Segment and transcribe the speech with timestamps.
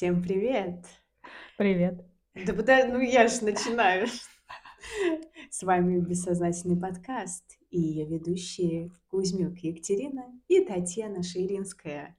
[0.00, 0.86] Всем привет!
[1.58, 2.02] Привет.
[2.46, 4.06] Да пода ну я ж начинаю.
[5.50, 12.16] С вами бессознательный подкаст и её ведущие Кузьмюк Екатерина и Татьяна Ширинская.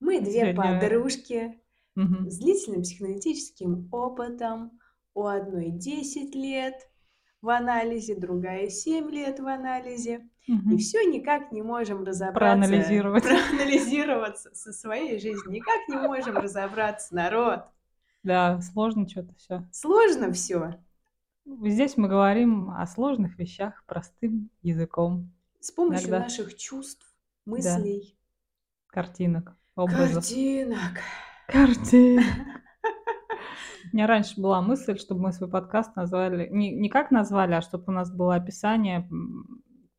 [0.00, 1.60] Мы две Сегодня подружки
[1.94, 4.76] с длительным психоаналитическим опытом.
[5.14, 6.74] У одной 10 лет
[7.40, 10.28] в анализе, другая 7 лет в анализе.
[10.46, 10.76] И Мгм.
[10.78, 13.22] всё никак не можем разобраться, Проанализировать.
[13.24, 15.50] проанализироваться со своей жизнью.
[15.50, 17.60] Никак не можем разобраться, народ.
[18.22, 19.64] Да, сложно чё-то всё.
[19.72, 20.74] Сложно всё.
[21.46, 25.30] Здесь мы говорим о сложных вещах простым языком.
[25.60, 26.24] С помощью Иногда.
[26.24, 27.06] наших чувств,
[27.46, 27.52] Да.
[27.52, 28.16] мыслей.
[28.88, 30.14] Картинок, образов.
[30.24, 31.00] Картинок.
[31.48, 32.24] Картинок.
[33.92, 37.60] У меня раньше была мысль, чтобы мы свой подкаст назвали не не как назвали, а
[37.62, 39.08] чтоб у нас было описание,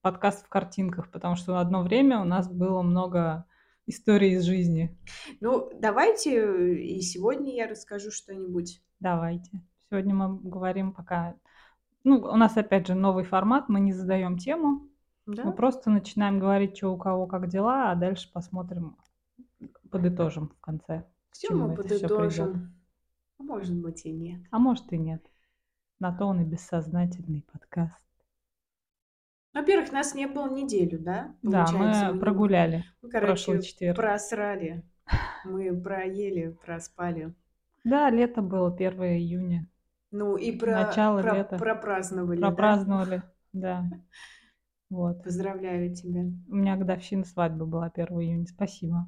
[0.05, 3.45] подкаст в картинках, потому что одно время у нас было много
[3.87, 4.95] историй из жизни.
[5.41, 8.83] Ну, давайте, и сегодня я расскажу что-нибудь.
[8.99, 9.63] Давайте.
[9.89, 11.33] Сегодня мы говорим пока
[12.03, 14.87] ну, у нас опять же новый формат, мы не задаём тему.
[15.25, 15.51] Мы Да?
[15.51, 18.97] просто начинаем говорить, чё у кого как дела, а дальше посмотрим,
[19.89, 22.75] подытожим в конце, чему мы подытожим.
[23.39, 24.39] А может быть и нет.
[24.51, 25.25] А может и нет.
[25.99, 28.04] На то он и бессознательный подкаст.
[29.55, 31.33] Во-первых, нас не было неделю, да?
[31.41, 33.95] Да, Получается, мы не прогуляли мы, прошлый короче, четверг.
[33.95, 34.83] просрали.
[35.45, 37.33] Мы проели, проспали.
[37.83, 39.69] Да, лето было, 1 июня.
[40.11, 41.57] Ну и про Начало про лета.
[41.57, 42.47] пропраздновали, да?
[42.47, 43.85] Пропраздновали, да.
[44.89, 45.23] Вот.
[45.23, 46.21] Поздравляю тебя.
[46.47, 48.45] У меня годовщина свадьбы была 1 июня.
[48.47, 49.07] Спасибо.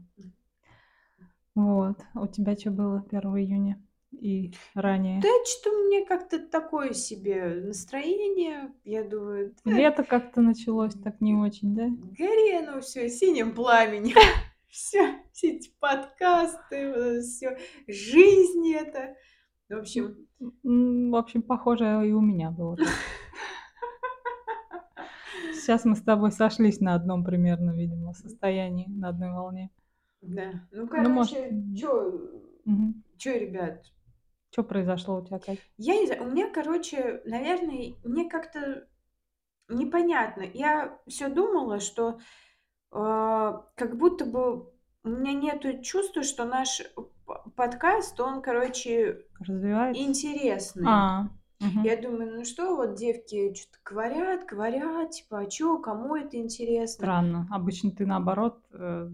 [1.56, 2.00] Вот.
[2.16, 5.22] У тебя чё было 1 июня и ранее?
[5.22, 8.72] Да чё-то у меня как-то такое себе настроение.
[8.84, 11.88] Я думаю, да Лето как-то началось так не очень, да?
[12.18, 14.16] гори оно всё синим пламенем.
[14.70, 17.58] Всё, все эти подкасты, это всё,
[17.88, 19.16] жизнь эта.
[19.70, 22.78] В общем в общем, похоже и у меня было.
[25.54, 29.72] Сейчас мы с тобой сошлись на одном примерно, видимо, состоянии, на одной волне.
[30.22, 30.68] Да.
[30.72, 32.22] Ну, Ну, может, короче, чё
[32.66, 33.04] Мгм.
[33.18, 33.84] чё, ребят?
[34.58, 35.60] Чё произошло у тя, Кать?
[35.78, 38.88] Я не знаю, у меня, короче, наверное, мне как-то
[39.70, 40.42] непонятно.
[40.52, 42.20] Я всё думала, что,
[42.92, 44.72] а, как будто бы
[45.04, 46.82] у меня нету чувства, что наш
[47.56, 50.02] подкаст, он, короче, Развивается?
[50.02, 50.88] интересный.
[50.88, 51.24] А,
[51.60, 51.84] мгм.
[51.84, 57.06] Я думаю, ну что вот девки чё-то говорят, говорят, типа, а чё, кому это интересно?
[57.06, 57.48] Странно.
[57.52, 59.08] Обычно ты, наоборот, э,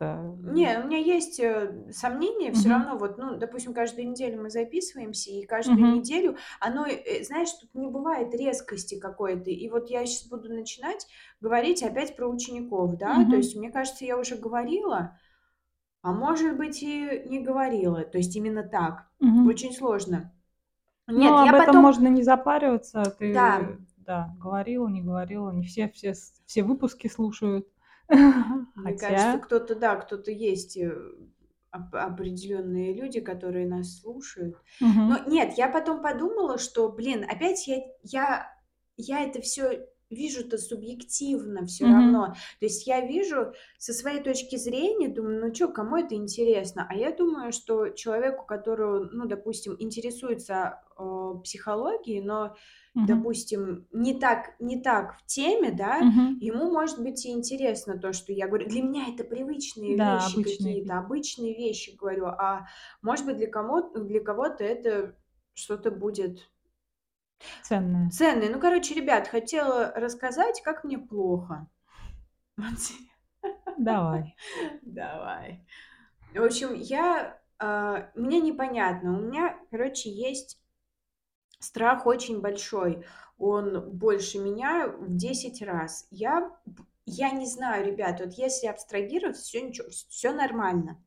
[0.00, 2.50] как-то Не, у меня есть, э, сомнения.
[2.50, 2.70] Мгм.
[2.70, 7.74] равно вот, ну, допустим, каждую неделю мы записываемся, и каждую неделю оно, э, знаешь, тут
[7.74, 9.50] не бывает резкости какой-то.
[9.50, 11.06] И вот я щас буду начинать
[11.40, 13.24] говорить опять про учеников, да.
[13.28, 15.18] То есть, мне кажется, я уже говорила,
[16.02, 18.02] а может быть, и не говорила.
[18.02, 19.06] То есть именно так.
[19.20, 20.32] Очень сложно.
[21.06, 23.14] Ну, Нет, об я этом потом можно не запариваться.
[23.20, 23.58] Да.
[23.58, 25.50] Ты, да, говорила, не говорила.
[25.50, 26.14] Не все все
[26.46, 27.66] все выпуски слушают.
[28.74, 30.90] Мне кажется, кто-то, да, кто-то есть, э,
[31.72, 34.56] оп определённые люди, которые нас слушают.
[35.06, 38.52] Но нет, я потом подумала, что, блин, опять я я
[38.96, 41.88] я это всё вижу-то субъективно всё Мгм.
[41.88, 42.34] равно.
[42.60, 46.94] То есть я вижу со своей точки зрения, думаю: "Ну чё, кому это интересно?" А
[46.96, 52.56] я думаю, что человеку, который, ну, допустим, интересуется, а, психологией, но,
[52.94, 53.24] Мгм.
[53.24, 56.28] допустим, не так не так в теме, да, Мгм.
[56.38, 58.68] ему, может быть, и интересно то, что я говорю.
[58.68, 62.26] Для меня это привычные Да, вещи какие-то, обычные вещи говорю.
[62.26, 62.66] А
[63.02, 65.16] может быть, для комо для кого-то это
[65.54, 66.40] что-то будет
[67.62, 68.12] Ценное.
[68.12, 68.50] ценное.
[68.50, 71.66] Ну, короче, ребят, хотела рассказать, как мне плохо.
[73.76, 74.36] Давай.
[74.82, 75.64] Давай.
[76.34, 79.18] В общем, я, а, мне непонятно.
[79.18, 80.59] У меня, короче, есть
[81.60, 83.04] страх очень большой.
[83.38, 86.06] Он больше меня в 10 раз.
[86.10, 86.50] Я
[87.06, 91.02] я не знаю, ребят, вот если абстрагироваться, всё ничего, вс всё нормально.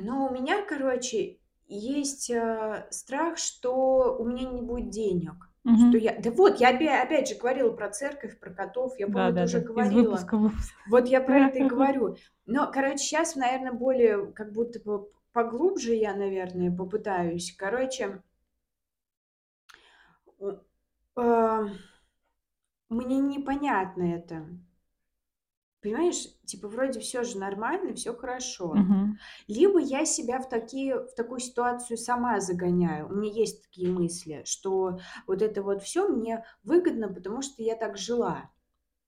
[0.00, 5.32] Но у меня, короче, есть, а, страх, что у меня не будет денег.
[5.74, 5.98] Что Мгм.
[5.98, 8.98] я да вот, я опя опять же говорила про церковь, про котов.
[8.98, 9.58] Я, по-моему, это уже Да-да-да.
[9.58, 9.92] Из говорила.
[9.92, 10.74] выпуска в выпуск.
[10.88, 12.16] Вот я про это и говорю.
[12.46, 17.54] Но, короче, щас, наверно, более как будто бы поглубже я, наверное, попытаюсь.
[17.56, 18.22] Короче
[22.88, 24.46] мне непонятно это.
[25.82, 28.74] Понимаешь, типа, вроде всё же нормально, всё хорошо.
[28.74, 29.18] Мгм.
[29.48, 33.08] Либо я себя в такие в такую ситуацию сама загоняю.
[33.08, 37.76] У меня есть такие мысли, что вот это вот всё мне выгодно, потому что я
[37.76, 38.50] так жила.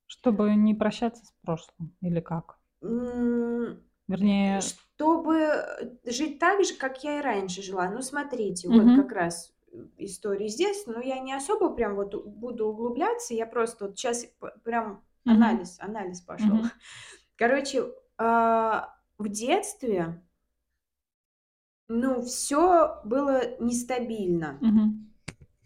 [0.06, 2.58] Чтобы не прощаться с прошлым или как?
[2.82, 7.88] М, Вернее что чтобы э, жить так же, как я и раньше жила.
[7.90, 8.94] Ну, смотрите, вот Мгм.
[8.94, 9.52] как раз
[9.96, 14.26] история из детства, но я не особо прям вот буду углубляться, я просто вот сейчас
[14.64, 15.34] прям Мгм.
[15.34, 16.48] анализ, анализ пошел.
[16.48, 16.70] Мгм.
[17.36, 20.22] Короче, а, в детстве,
[21.88, 25.12] ну, все было нестабильно, Мгм.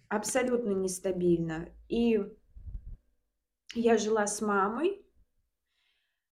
[0.09, 1.69] абсолютно нестабильно.
[1.89, 2.21] И
[3.75, 5.06] я жила с мамой,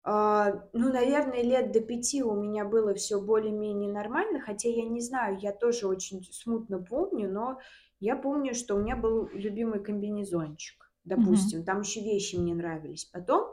[0.04, 5.38] ну, наверное, лет до пяти у меня было все более-менее нормально, хотя я не знаю,
[5.40, 7.58] я тоже очень смутно помню, но
[8.00, 11.40] я помню, что у меня был любимый комбинезончик, Мгм.
[11.44, 13.06] допустим, там еще вещи мне нравились.
[13.06, 13.52] Потом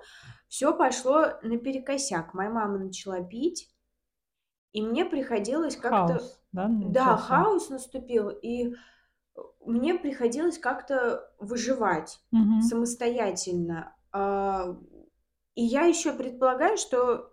[0.50, 2.34] все пошло наперекосяк.
[2.34, 3.70] Моя мама начала пить,
[4.74, 7.18] и мне приходилось как-то Хаос, да, Да, начался?
[7.18, 8.76] хаос наступил, и,
[9.66, 12.72] мне приходилось как-то выживать Мгм.
[12.72, 13.96] самостоятельно.
[14.12, 14.78] А,
[15.56, 17.32] и я еще предполагаю, что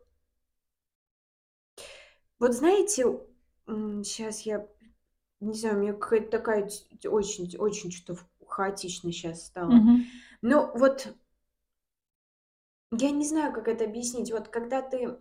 [2.38, 3.20] Вот знаете,
[3.66, 4.66] сейчас я
[5.40, 6.70] не знаю, у меня какая-то такая
[7.06, 9.72] очень очень что-то хаотично сейчас стало.
[9.72, 10.06] Мгм.
[10.42, 11.14] Но вот
[12.92, 14.32] я не знаю, как это объяснить.
[14.32, 15.18] Вот когда ты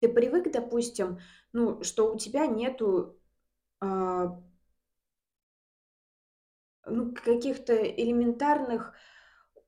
[0.00, 1.18] ты привык, допустим,
[1.52, 3.18] ну, что у тебя нету,
[3.80, 4.40] а,
[6.86, 8.94] ну, каких-то элементарных у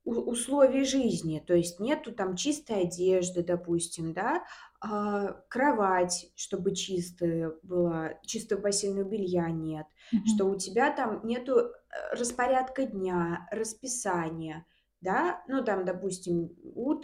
[0.05, 1.43] условий жизни.
[1.47, 4.45] То есть нету там чистой одежды, допустим, да,
[4.81, 9.87] а, кровать, чтобы чистая была, чистого постельного белья нет,
[10.25, 10.51] что Мгм.
[10.51, 11.71] у тебя там нету, э,
[12.17, 14.67] распорядка дня, расписания,
[15.01, 15.45] да.
[15.49, 16.51] Ну, там, допустим,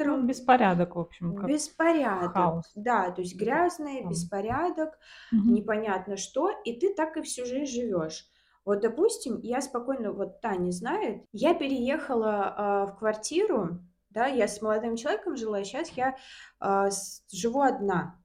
[0.04, 4.98] Ну, утром беспорядок, в общем, как беспорядок, хаос да, то есть грязное, беспорядок,
[5.32, 5.46] Мгм.
[5.48, 8.26] непонятно что, и ты так и всю жизнь живешь.
[8.66, 13.78] Вот, допустим, я спокойно, вот Таня знает, я переехала, а, в квартиру,
[14.10, 16.16] да, я с молодым человеком жила, сейчас я,
[16.60, 18.20] с живу одна.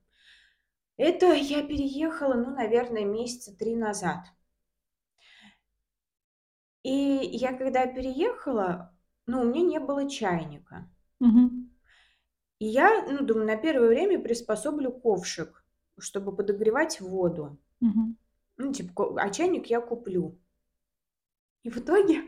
[0.97, 4.25] Это я переехала, ну, наверное, месяца 3 назад.
[6.83, 8.95] И я когда переехала,
[9.27, 10.89] ну, у меня не было чайника.
[11.19, 11.71] Мгм.
[12.57, 15.63] И я, ну, думаю, на первое время приспособлю ковшик,
[15.99, 17.59] чтобы подогревать воду.
[17.79, 18.17] Мгм.
[18.61, 20.39] Ну, типа, а чайник я куплю.
[21.63, 22.21] И в итоге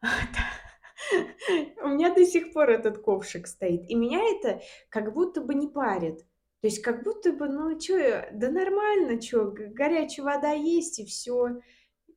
[1.82, 3.90] у меня до сих пор этот ковшик стоит.
[3.90, 6.18] И меня это как будто бы не парит.
[6.60, 11.60] То есть как будто бы, ну я, да нормально, г горячая вода есть и всё.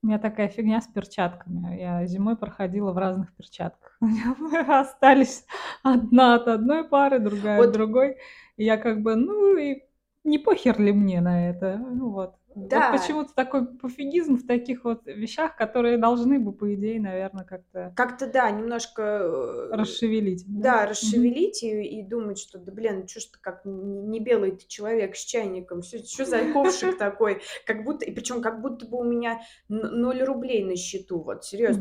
[0.03, 1.80] У меня такая фигня с перчатками.
[1.80, 3.97] Я зимой проходила в разных перчатках.
[4.01, 4.35] У меня
[4.80, 5.45] остались
[5.81, 8.18] одна от одной пары, другая от другой.
[8.57, 9.81] И я как бы, ну и
[10.24, 11.77] не похер ли мне на это?
[11.77, 12.35] Ну вот.
[12.55, 12.91] Вот да.
[12.91, 18.25] почему-то такой пофигизм в таких вот вещах, которые должны бы, по идее, наверно, как-то Как-то
[18.27, 20.63] да, немножко, э, расшевелить, да?
[20.63, 24.65] да, расшевелить и и думать, что да блин, чё ж ты как не белый ты
[24.67, 27.41] человек с чайником, что чё за ковшик такой?
[27.67, 31.21] Как будто и причём как будто бы у меня н 0 рублей на счету.
[31.21, 31.77] Вот так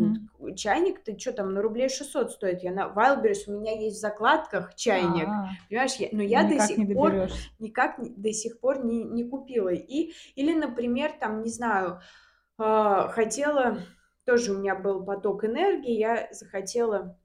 [0.56, 2.62] чайник, ты чё там, на рублей 600 стоит.
[2.62, 5.94] Я на Wildberries, у меня есть в закладках чайник, А, понимаешь?
[5.96, 7.22] Я но я до никак сих пор
[7.58, 9.70] никак до сих пор не не купила.
[9.72, 12.00] И или, например, там, не знаю,
[12.58, 13.78] а, хотела
[14.24, 17.18] тоже у меня был поток энергии, я захотела,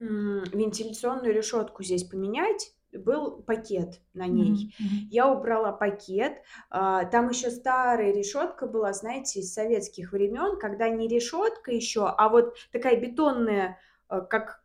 [0.00, 2.72] вентиляционную решетку здесь поменять.
[2.92, 4.74] Был пакет на ней.
[4.78, 5.08] мгм.
[5.10, 6.38] Я убрала пакет.
[6.70, 12.28] А, там еще старая решетка была, знаете, из советских времен, когда не решетка еще, а
[12.30, 14.62] вот такая бетонная, э, как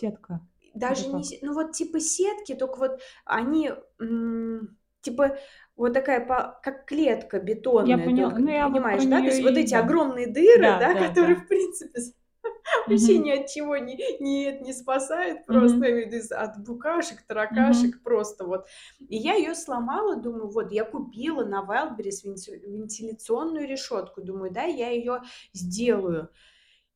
[0.00, 0.40] Сетка
[0.74, 3.72] даже не ну, вот типа сетки, тока вот они,
[5.02, 5.36] типа
[5.76, 7.38] вот такая па как клетка
[7.80, 9.20] Я бетонная, поняла, только ну, я вот понимаешь, да?
[9.22, 9.80] То есть вот и эти да.
[9.80, 11.44] огромные дыры, Да, да, да, которые, да.
[11.44, 12.00] в принципе,
[12.88, 18.66] вообще ни от чего не не не спасают, просто, я от букашек, таракашек, просто вот.
[19.08, 24.64] И я её сломала, думаю, вот я купила на Wildberries венти вентиляционную решетку, думаю, да,
[24.64, 25.20] я её
[25.54, 26.30] сделаю.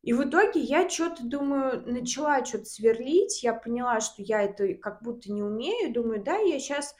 [0.02, 3.42] И в итоге я чё-то, думаю, начала чё-то сверлить.
[3.42, 5.92] Я поняла, что я это как будто не умею.
[5.92, 6.97] Думаю, да, я п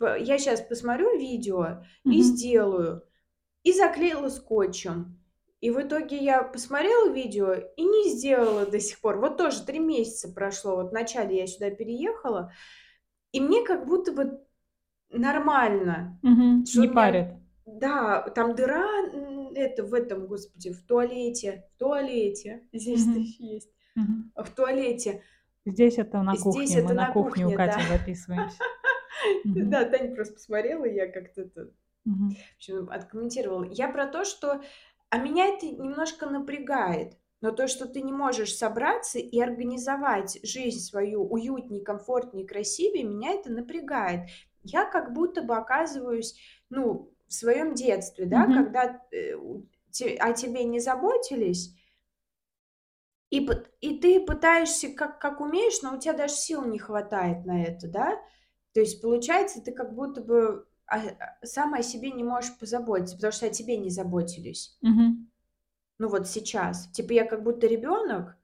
[0.00, 2.22] я щас посмотрю видео и Мгм.
[2.22, 3.02] сделаю.
[3.64, 5.18] И заклеила скотчем.
[5.60, 9.18] И в итоге я посмотрела видео и не сделала до сих пор.
[9.18, 10.76] Вот тоже 3 месяца прошло.
[10.76, 12.52] Вот в начале я сюда переехала,
[13.32, 14.40] и мне как будто бы
[15.10, 16.64] нормально, Мгм.
[16.66, 17.26] что Не у парит.
[17.66, 18.86] да, там дыра,
[19.54, 22.62] это в этом, господи, в туалете в туалете.
[22.72, 22.80] Мгм.
[22.80, 23.70] ещё есть.
[23.96, 24.32] Мгм.
[24.36, 25.22] В туалете.
[25.66, 26.66] Здесь это на Здесь кухне.
[26.76, 27.72] Мы это на на кухне у кухне, да.
[27.72, 28.56] Кати записываемся.
[29.54, 31.70] Да, Таня просто посмотрела, и я как-то это,
[32.90, 33.64] откомментировала.
[33.70, 34.60] Я про то, что
[35.10, 37.16] а меня это немножко напрягает.
[37.40, 43.32] Но то, что ты не можешь собраться и организовать жизнь свою уютнее, комфортнее, красивее, меня
[43.32, 44.28] это напрягает.
[44.64, 46.34] я как будто бы оказываюсь,
[46.68, 48.64] ну, в своем детстве, да, Мгм.
[48.64, 49.34] когда, э,
[49.92, 51.74] те о тебе не заботились
[53.30, 53.46] и
[53.80, 57.88] и ты пытаешься как как умеешь, но у тебя даже сил не хватает на это,
[57.88, 58.18] да.
[58.78, 63.16] То есть получается, ты как будто бы, а, а, сам о себе не можешь позаботиться,
[63.16, 64.78] потому что о тебе не заботились.
[64.82, 65.28] Мгм.
[65.98, 66.86] Ну, вот сейчас.
[66.92, 68.36] Типа я как будто ребенок.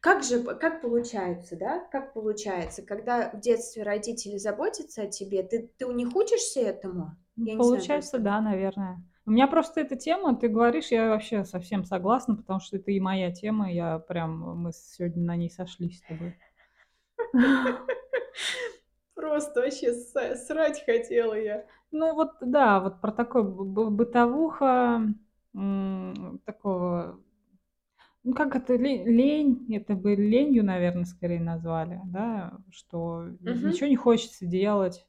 [0.00, 5.70] Как же как получается, да, как получается, когда в детстве родители заботятся о тебе, ты
[5.78, 7.16] ты у них учишься этому?
[7.38, 8.24] М, Я знаю получается, просто.
[8.24, 9.04] да, наверное.
[9.24, 12.98] У меня просто эта тема, ты говоришь, я вообще совсем согласна, потому что это и
[12.98, 13.70] моя тема.
[13.72, 16.34] Я прям мы сегодня на ней сошлись с тобой.
[19.24, 21.64] Просто вообще срать хотела я.
[21.92, 23.10] Ну вот да, вот про
[23.42, 25.00] бы бытовуха,
[26.44, 27.18] такого,
[28.22, 33.70] ну как это, ле лень, это бы ленью, наверно, скорее назвали, да, что Мгм.
[33.70, 35.06] ничего не хочется делать,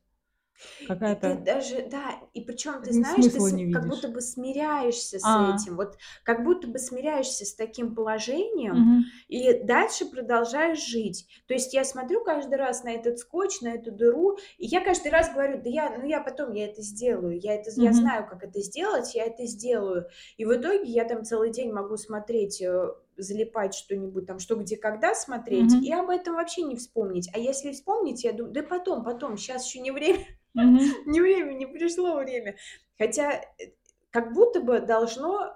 [0.80, 5.20] И ты какая-то даже да, и причём, ты знаешь, ты не как будто бы смиряешься
[5.20, 5.36] с А.
[5.36, 9.16] этим, вот как будто бы смиряешься с таким положением Мгм.
[9.28, 11.28] и дальше продолжаешь жить.
[11.48, 15.12] То есть я смотрю каждый раз на этот скотч, на эту дыру, и я каждый
[15.12, 17.94] раз говорю: "Да я, ну, я потом, я это сделаю, я это, я Мгм.
[17.94, 20.08] знаю, как это сделать, я это сделаю".
[20.38, 24.77] И в итоге я там целый день могу смотреть, э, залипать что-нибудь там "Что, где,
[24.77, 25.93] когда" смотреть и Мгм.
[25.93, 27.29] об этом вообще не вспомнить.
[27.34, 30.95] А если вспомнить, я думаю: "Да потом, потом, щас ещё не время, Мгм.
[31.07, 32.57] не время, не пришло время".
[33.00, 33.72] Хотя, э,
[34.12, 35.53] как будто бы должно,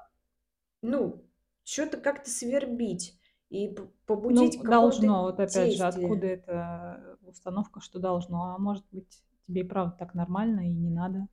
[0.84, 1.26] ну,
[1.66, 5.24] чё-то как-то свербить и п побудить Ну, должно.
[5.24, 8.54] Вот опять же, откуда эта установка, что должно?
[8.56, 11.28] А может быть, тебе и правда так нормально и не надо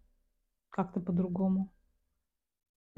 [0.70, 1.72] как-то по-другому?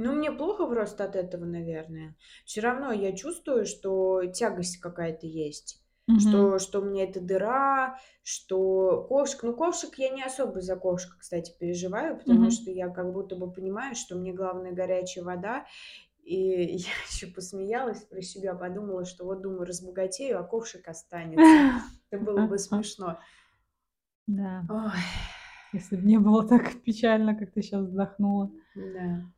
[0.00, 2.14] Ну, мне плохо просто от этого, наверное.
[2.44, 6.20] Всё равно я чувствую, что тягость какая-то есть, Мгм.
[6.20, 11.18] что что у меня эта дыра, что ковшик ну, ковшик я не особо за ковшик,
[11.18, 12.50] кстати, переживаю, потому Мгм.
[12.50, 15.66] что я как будто бы понимаю, что мне главное горячая вода.
[16.22, 16.36] И
[16.76, 21.64] я ещё посмеялась про себя, подумала, что вот, думаю, разбогатею, а ковшик останется.
[22.10, 23.18] Это было бы смешно.
[24.28, 24.64] Да.
[24.68, 24.90] Ой.
[25.72, 28.50] Если б не было так печально, как ты щас вздохнула.
[28.74, 29.28] Да.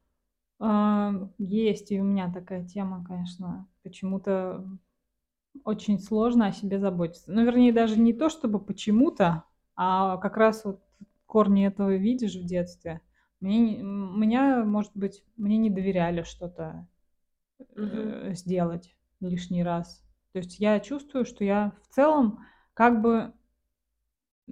[0.61, 3.67] Ам, есть и у меня такая тема, конечно.
[3.83, 4.65] Почему-то
[5.65, 7.33] очень сложно о себе заботиться.
[7.33, 9.45] Ну, вернее, даже не то чтобы почему-то,
[9.77, 10.83] а как раз вот
[11.27, 13.01] корни этого видишь в детстве.
[13.41, 16.87] Мне меня, может быть, мне не доверяли что-то,
[17.77, 20.05] э, сделать лишний раз.
[20.33, 22.41] То есть я чувствую, что я в целом
[22.75, 23.33] как бы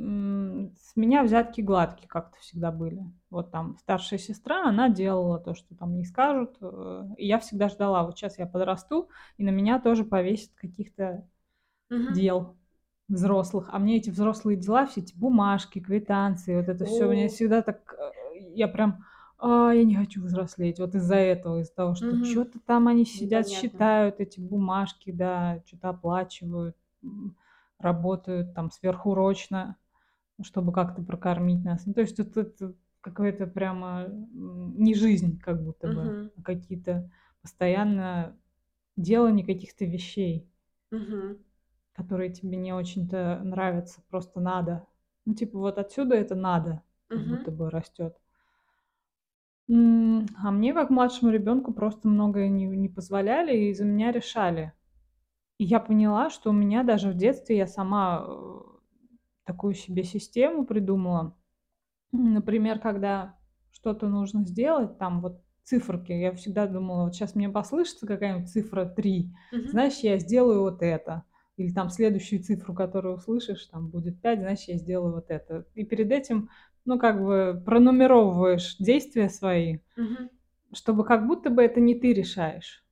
[0.01, 3.05] с меня взятки гладкие как-то всегда были.
[3.31, 7.69] Вот там старшая сестра, она делала то, что там ей скажут, э, и я всегда
[7.69, 11.27] ждала: вот щас я подрасту, и на меня тоже повесят каких-то
[11.91, 12.15] Мгм.
[12.15, 12.57] дел
[13.09, 13.71] взрослых.
[13.73, 17.29] А мне эти взрослые дела, все эти бумажки, квитанции, вот это всё, меня О.
[17.29, 19.05] всегда так, э, я прям:
[19.39, 20.81] "А, я не хочу взрослеть".
[20.81, 22.21] Вот из-за этого, из-за того, что Мгм.
[22.21, 23.51] чё-то там они сидят, Непонятно.
[23.51, 26.77] считают эти бумажки, да, чё-то оплачивают,
[27.81, 29.77] работают там сверхурочно,
[30.43, 31.87] чтобы как-то прокормить нас.
[31.87, 36.31] Ну, то есть вот это какое-то прямо, не жизнь как будто бы, Мгм.
[36.37, 37.11] а какие-то
[37.43, 38.37] постоянно
[38.97, 40.51] делание каких-то вещей
[40.93, 41.39] Мгм.
[41.97, 44.87] которые тебе не очень-то нравятся, просто надо.
[45.25, 47.51] Ну, типа, вот отсюда это "надо" как будто Мгм.
[47.51, 48.19] бы растёт.
[49.71, 54.73] М, а мне, как младшему ребёнку, просто многое не не позволяли и за меня решали.
[55.59, 58.61] И я поняла, что у меня даже в детстве я сама, э,
[59.49, 61.35] такую себе систему придумала.
[62.13, 63.37] Например, когда
[63.73, 68.85] что-то нужно сделать, там вот циферки, я всегда думала: "Вот щас мне послышится какая-нибудь цифра
[68.87, 69.69] 3, Мгм.
[69.69, 71.25] значит, я сделаю вот это".
[71.57, 75.67] Или там следующую цифру, которую услышишь, там будет 5, значит, я сделаю вот это.
[75.75, 76.51] И перед этим,
[76.85, 80.31] ну, как бы пронумеровываешь действия свои, Мгм.
[80.73, 82.85] чтобы как будто бы это не ты решаешь.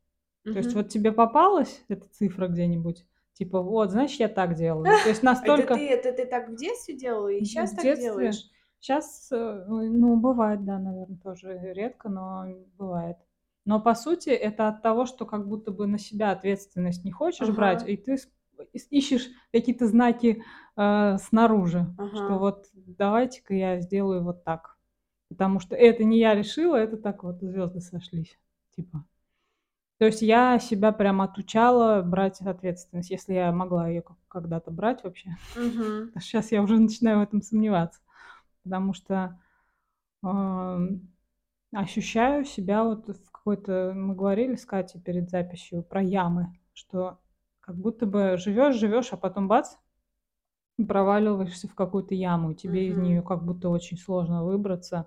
[0.53, 3.07] То есть вот тебе попалась эта цифра где-нибудь,
[3.37, 4.87] типа: "Вот, значит, я так делаю".
[5.03, 8.45] То есть Это ты настолько это ты так в детстве делала и в так делаешь?
[8.81, 12.47] Щас, э, ну, бывает, да, наверно, тоже редко, но
[12.79, 13.17] бывает.
[13.65, 17.51] Но по сути это от того, что как будто бы на себя ответственность не хочешь
[17.51, 17.91] брать, Ага.
[17.91, 18.17] и ты
[18.91, 20.43] ищешь какие-то знаки,
[20.77, 22.39] э, снаружи, что Ага.
[22.39, 24.77] вот давайте-ка я сделаю вот так,
[25.29, 28.39] потому что это не я решила, это так вот звёзды сошлись,
[28.77, 29.05] типа.
[29.99, 35.39] То есть я себя прям отучала брать ответственность, если я могла ко когда-то брать вообще.
[36.15, 38.01] А щас я уже начинаю в этом сомневаться,
[38.65, 39.39] потому что,
[40.23, 41.03] ам,
[41.73, 47.19] ощущаю себя вот в какой-то мы говорили с Катей перед записью про ямы, что
[47.61, 49.77] как будто бы живёшь живёшь, а потом бац
[50.89, 53.05] Проваливаешься в какую-то яму, и тебе из Мгм.
[53.07, 55.07] нее как будто очень сложно выбраться.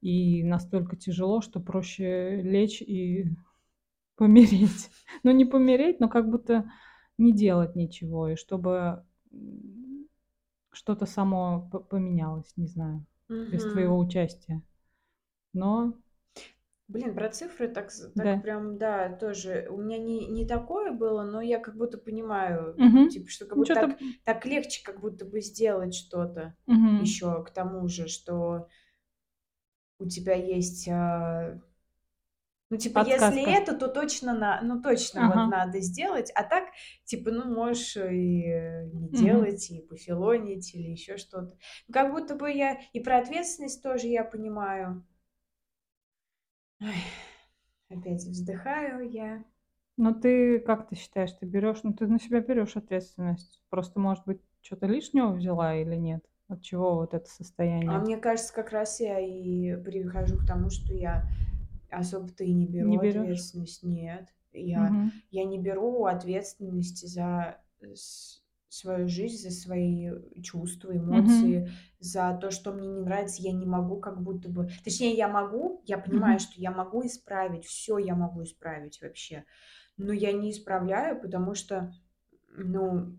[0.00, 3.26] И настолько тяжело, что проще лечь и
[4.20, 4.90] помереть.
[5.24, 6.70] Ну, не помереть, но как будто
[7.18, 9.04] не делать ничего, и чтобы,
[10.72, 13.04] что-то само по поменялось, не знаю,
[13.48, 14.62] без твоего участия.
[15.54, 15.94] Но
[16.88, 18.42] Блин, про цифры так так Да.
[18.42, 19.68] прям, да, тоже.
[19.70, 23.08] У меня не не такое было, но я как будто понимаю, Мгм.
[23.08, 26.98] типа, что как Ну, будто так так легче как будто бы сделать что-то Мгм.
[26.98, 28.66] еще к тому же, что
[30.00, 31.60] у тебя есть, а
[32.70, 33.50] Ну, типа, если Подсказка.
[33.52, 35.46] это, то точно на ну, точно вот Ага.
[35.46, 36.66] надо сделать, а так,
[37.04, 38.44] типа, ну, можешь и
[38.92, 41.58] не делать, и пофилонить, или еще что-то.
[41.92, 45.04] Как будто бы я и про ответственность тоже я понимаю.
[46.82, 47.02] Ой,
[47.90, 49.44] опять вздыхаю я.
[49.98, 53.62] Но ты как ты считаешь, ты берёшь, ну, ты на себя берёшь ответственность?
[53.70, 56.24] Просто, может быть, чё-то лишнего взяла или нет?
[56.48, 57.28] От чего вот это
[57.86, 58.00] А состояние?
[58.00, 61.28] мне кажется, как раз я и прихожу к тому, что я
[61.90, 63.82] особо-то и не беру Не ответственность.
[63.82, 65.22] Нет, я Мгм.
[65.30, 70.10] я не беру ответственности за с свою жизнь, за свои
[70.42, 71.60] чувства, Мгм.
[71.60, 73.42] эмоции, за то, что мне не нравится.
[73.42, 76.40] Я не могу как будто бы точнее, я могу, я понимаю, Мгм.
[76.40, 79.44] что я могу исправить, всё я могу исправить вообще,
[79.96, 81.92] но я не исправляю, потому что,
[82.48, 83.18] ну,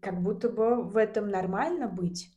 [0.00, 2.36] как будто бы в этом нормально быть.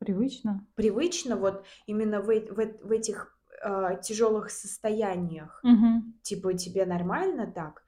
[0.00, 0.68] Привычно?
[0.78, 5.64] Привычно вот именно в эт в в этих, а, тяжелых состояниях.
[5.64, 6.18] Мгм.
[6.22, 7.84] Типа, тебе нормально так?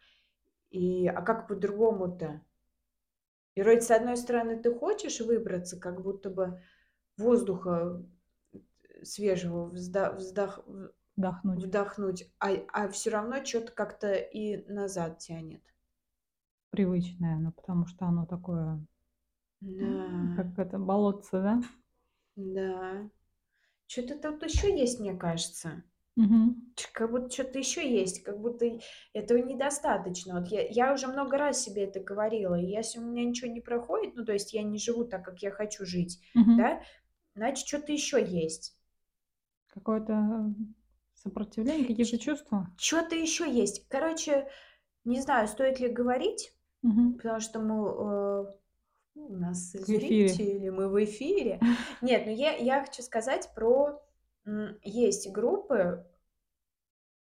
[0.71, 2.43] И, а как по-другому-то?
[3.57, 6.61] И вроде, с одной стороны, ты хочешь выбраться, как будто бы
[7.19, 8.05] воздуха,
[8.89, 11.65] э, свежего взда вздах в Вдохнуть.
[11.65, 15.63] вдохнуть, а а всё равно чё-то как-то и назад тянет.
[16.73, 18.87] Привычное оно, потому что оно такое,
[19.63, 20.31] Да.
[20.37, 21.61] как это, болотце, да?
[22.37, 23.11] Да.
[23.91, 25.83] Чё-то тут еще есть, мне кажется.
[26.77, 28.67] Ч как будто чё-то еще есть, как будто
[29.15, 30.41] этого недостаточно.
[30.41, 33.61] Вот я я уже много раз себе это говорила, и если у меня ничего не
[33.61, 36.57] проходит, ну, то есть я не живу так, как я хочу жить, Мгм.
[36.57, 36.83] да,
[37.35, 38.71] значит, чё-то еще есть.
[39.73, 40.53] Какое-то,
[41.15, 42.71] сопротивление, какие-то чувства?
[42.79, 43.87] чё-то еще есть.
[43.89, 44.49] Короче,
[45.05, 47.21] не знаю, стоит ли говорить, Мгм.
[47.23, 48.60] потому что мы, э,
[49.15, 51.61] у нас зрители, мы в эфире.
[52.03, 54.01] Нет, ну я я хочу сказать про,
[54.83, 56.07] есть группы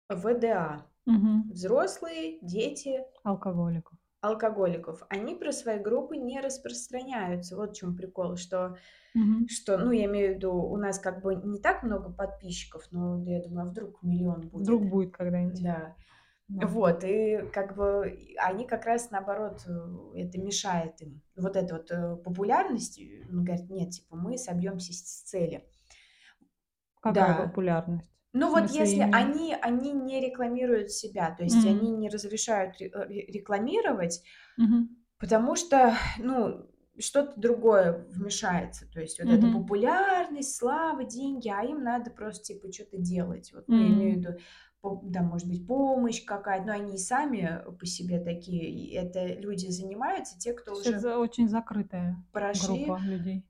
[0.10, 0.86] ВДА.
[1.06, 1.44] Мгм.
[1.50, 3.98] Взрослые, дети Алкоголиков.
[4.22, 5.04] алкоголиков.
[5.10, 7.56] Они про свои группы не распространяются.
[7.58, 8.78] Вот в чём прикол, что
[9.16, 9.48] Мгм.
[9.48, 13.24] что, ну, я имею в виду, у нас как бы не так много подписчиков, но
[13.26, 14.64] я думаю, а вдруг 1 000 000 будет.
[14.64, 15.62] Вдруг будет когда-нибудь.
[15.64, 15.96] Да.
[16.54, 16.70] Да.
[16.70, 19.72] Вот, и как бы они как раз наоборот, э,
[20.22, 21.22] это мешает им.
[21.36, 25.66] Вот эта вот, э, популярность, э, он говорит: "Нет, типа, мы собьемся с цели".
[27.02, 27.36] Какая Да.
[27.36, 28.12] популярность?
[28.34, 31.98] Ну, вот если ими они они не рекламируют себя, то есть они М.
[31.98, 34.24] не разрешают ре ре рекламировать,
[34.58, 34.96] Мгм.
[35.20, 38.88] потому что, ну, что-то другое вмешается.
[38.92, 39.50] То есть вот эта Мгм.
[39.50, 43.54] популярность, слава, деньги, а им надо просто, типа, чё-то делать.
[43.54, 44.38] Вот, ну, я имею в виду,
[45.04, 48.70] да, может быть, помощь какая-то, но они и сами по себе такие.
[48.70, 53.44] И это люди занимаются, те, То кто это уже за очень закрытая прошли группа людей.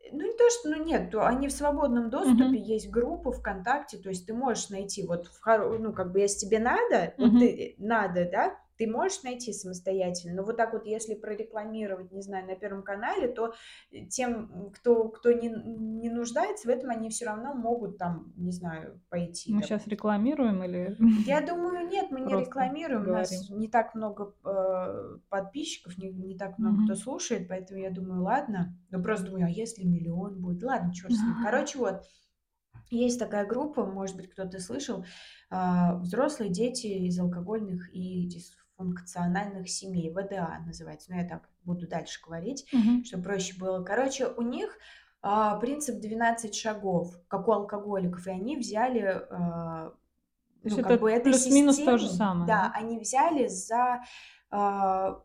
[0.00, 2.58] Э, ну, не то что, ну, нет, они в свободном доступе, Мгм.
[2.58, 5.40] есть группа "ВКонтакте", то есть ты можешь найти вот в
[5.80, 7.38] ну, как бы, если тебе надо, вот Мгм.
[7.38, 10.34] ты надо, да, ты можешь найти самостоятельно.
[10.36, 13.54] Но вот так вот, если прорекламировать, не знаю, на Первом канале, то,
[13.92, 18.52] э, тем, кто кто не не нуждается в этом, они всё равно могут там, не
[18.52, 19.84] знаю, пойти, Мы допустим.
[19.86, 23.06] рекламируем или Я думаю, нет, мы не просто рекламируем.
[23.08, 23.50] У нас говорим?
[23.50, 26.96] не так много, э, подписчиков, не не так много кто Мгм.
[26.96, 28.76] слушает, поэтому я думаю, ладно.
[28.90, 30.62] Ну, просто думаю, а если 1 000 000 будет?
[30.62, 31.36] Ладно, чёрт с ним.
[31.38, 32.02] Короче, вот
[32.90, 35.04] есть такая группа, может быть, кто-то слышал,
[35.50, 38.28] а, "Взрослые дети из алкогольных и
[38.78, 41.10] дисфункциональных семей", ВДА называется.
[41.10, 43.04] Но я так буду дальше говорить, Мгм.
[43.04, 43.82] чтоб проще было.
[43.82, 44.76] Короче, у них,
[45.22, 49.90] а, принцип 12 шагов, как у алкоголиков, и они взяли, а,
[50.62, 52.72] То есть ну, это как бы эту плюс-минус то же самое, да, да?
[52.74, 54.02] они взяли за,
[54.50, 55.22] а,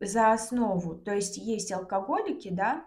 [0.00, 0.94] за основу.
[0.94, 2.84] То есть есть алкоголики, да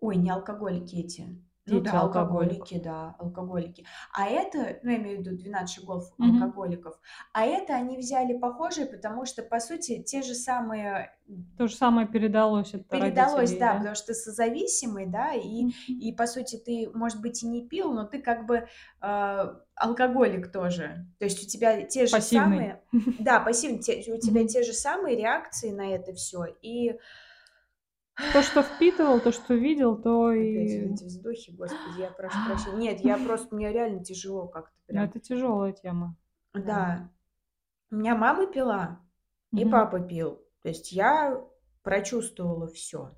[0.00, 1.26] ой, не алкоголики эти,
[1.70, 2.68] ну да, алкоголиков.
[2.68, 3.86] алкоголики, да, алкоголики.
[4.12, 6.36] А это, ну, я имею в виду 12 шагов Мгм.
[6.44, 6.98] алкоголиков,
[7.32, 11.16] а это они взяли похожее, потому что, по сути, те же самые,
[11.56, 13.78] То же самое передалось от Передалось, родителей, да, да?
[13.78, 15.72] потому что ты созависимый, да, и Мгм.
[16.00, 18.66] и, по сути, ты, может быть, и не пил, но ты как бы,
[19.00, 21.06] а, алкоголик тоже.
[21.18, 22.56] То есть у тебя те же Пассивный.
[22.56, 22.82] самые
[23.18, 24.48] да, пассивный, те у тебя Мгм.
[24.48, 26.46] те же самые реакции на это всё.
[26.62, 26.98] И
[28.32, 30.38] То, что впитывал, то, что видел, то Опять
[30.70, 30.92] и...
[30.92, 32.76] эти вздохи, господи, я прошу прощения.
[32.92, 35.04] Нет, я просто, мне реально тяжело как-то Ну, прям.
[35.04, 36.16] это тяжелая тема.
[36.54, 37.10] Да.
[37.90, 39.00] У меня мама пила,
[39.52, 40.40] и папа пил.
[40.62, 41.42] То есть я
[41.82, 43.16] прочувствовала все,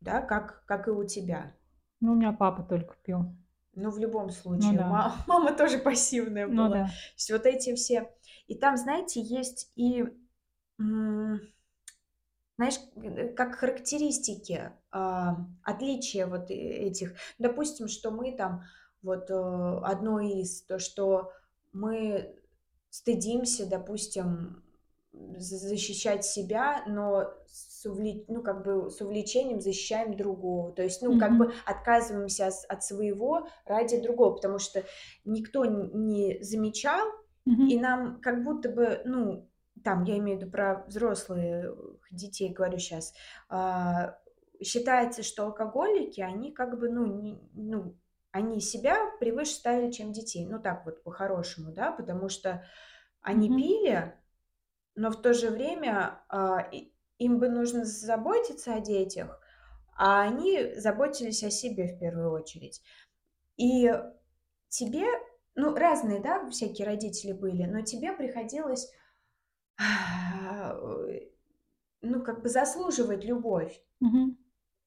[0.00, 1.54] да, как, как и у тебя.
[2.00, 3.34] Ну, у меня папа только пил.
[3.74, 4.88] Ну, в любом случае, да.
[4.88, 6.68] ма- мама тоже пассивная Ну была.
[6.68, 6.84] да.
[6.86, 8.10] То есть вот эти все...
[8.46, 10.04] И там, знаете, есть и,
[10.80, 11.40] м,
[12.58, 17.14] знаешь, э, как характеристики, а, отличия вот э- этих.
[17.38, 18.64] Допустим, что мы там,
[19.00, 21.30] вот э, одно из, то, что
[21.72, 22.34] мы
[22.90, 24.64] стыдимся, допустим,
[25.12, 30.72] за- защищать себя, но с, увле- ну, как бы с увлечением защищаем другого.
[30.72, 31.38] То есть, ну, как Мгм.
[31.38, 34.82] бы отказываемся от, своего ради другого, потому что
[35.24, 37.06] никто не замечал,
[37.46, 37.68] Мгм.
[37.68, 39.48] и нам как будто бы, ну,
[39.84, 41.72] там, я имею в виду про взрослых
[42.10, 43.14] детей, говорю сейчас,
[44.62, 47.96] считается, что алкоголики, они как бы, ну, не, ну,
[48.32, 50.46] они себя превыше ставили, чем детей.
[50.46, 52.64] Ну, так вот, по-хорошему, да, потому что
[53.20, 53.56] они Мгм.
[53.56, 54.14] пили,
[54.94, 59.40] но в то же время а, и- им бы нужно заботиться о детях,
[59.96, 62.82] а они заботились о себе в первую очередь.
[63.56, 63.92] И
[64.68, 65.06] тебе,
[65.54, 68.92] ну, разные, да, всякие родители были, но тебе приходилось,
[72.02, 74.36] ну, как бы заслуживать любовь, Мгм.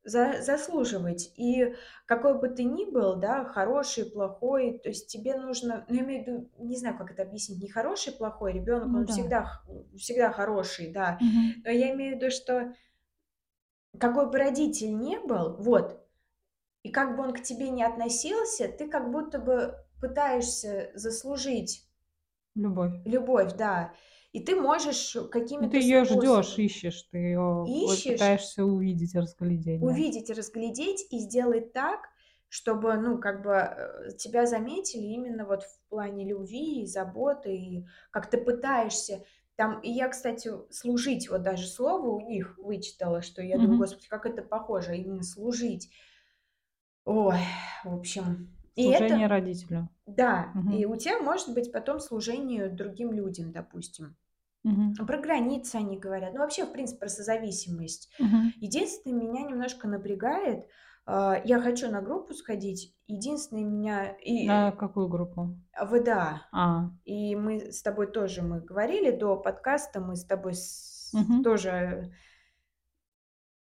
[0.04, 1.32] за- заслуживать.
[1.38, 1.76] И
[2.08, 6.24] какой бы ты ни был, да, хороший, плохой, то есть тебе нужно, ну, я имею
[6.24, 9.14] в виду, не знаю, как это объяснить, не хороший, плохой, ребенок, Ну он да.
[9.14, 9.62] всегда,
[9.98, 11.64] всегда хороший, да, Мгм.
[11.64, 12.74] но я имею в виду, что
[13.98, 16.06] какой бы родитель ни был, вот,
[16.84, 21.88] и как бы он к тебе не относился, ты как будто бы пытаешься заслужить
[22.56, 22.96] Любовь.
[23.06, 23.94] любовь, да,
[24.32, 29.16] и ты можешь Ну, какими-то ты ее ждешь, способами ищешь, ты ее ищешь, пытаешься увидеть,
[29.16, 29.86] разглядеть, да.
[29.86, 32.00] увидеть и разглядеть и сделать так,
[32.48, 37.86] чтобы, ну, как бы э, тебя заметили именно вот в плане любви и заботы, и
[38.12, 39.24] как ты пытаешься
[39.56, 44.08] там, и я, кстати, служить, вот даже слово у них вычитала, что я думаю, господи,
[44.10, 45.92] как это похоже, именно служить.
[47.06, 47.38] Ой,
[47.84, 49.90] в общем, и это, Служение родителю.
[50.16, 50.72] Да, Мгм.
[50.74, 54.16] и у тебя может быть потом служение другим людям, допустим.
[54.64, 54.94] Мгм.
[55.08, 58.12] Про границы они говорят, ну, вообще, в принципе, про созависимость.
[58.20, 58.54] Мгм.
[58.58, 60.68] Единственное, меня немножко напрягает,
[61.06, 65.58] а, я хочу на группу сходить, единственное меня и На какую группу?
[65.82, 71.12] ВДА, А, и мы с тобой тоже, мы говорили до подкаста, мы с тобой с-
[71.14, 71.44] Мгм.
[71.44, 72.12] тоже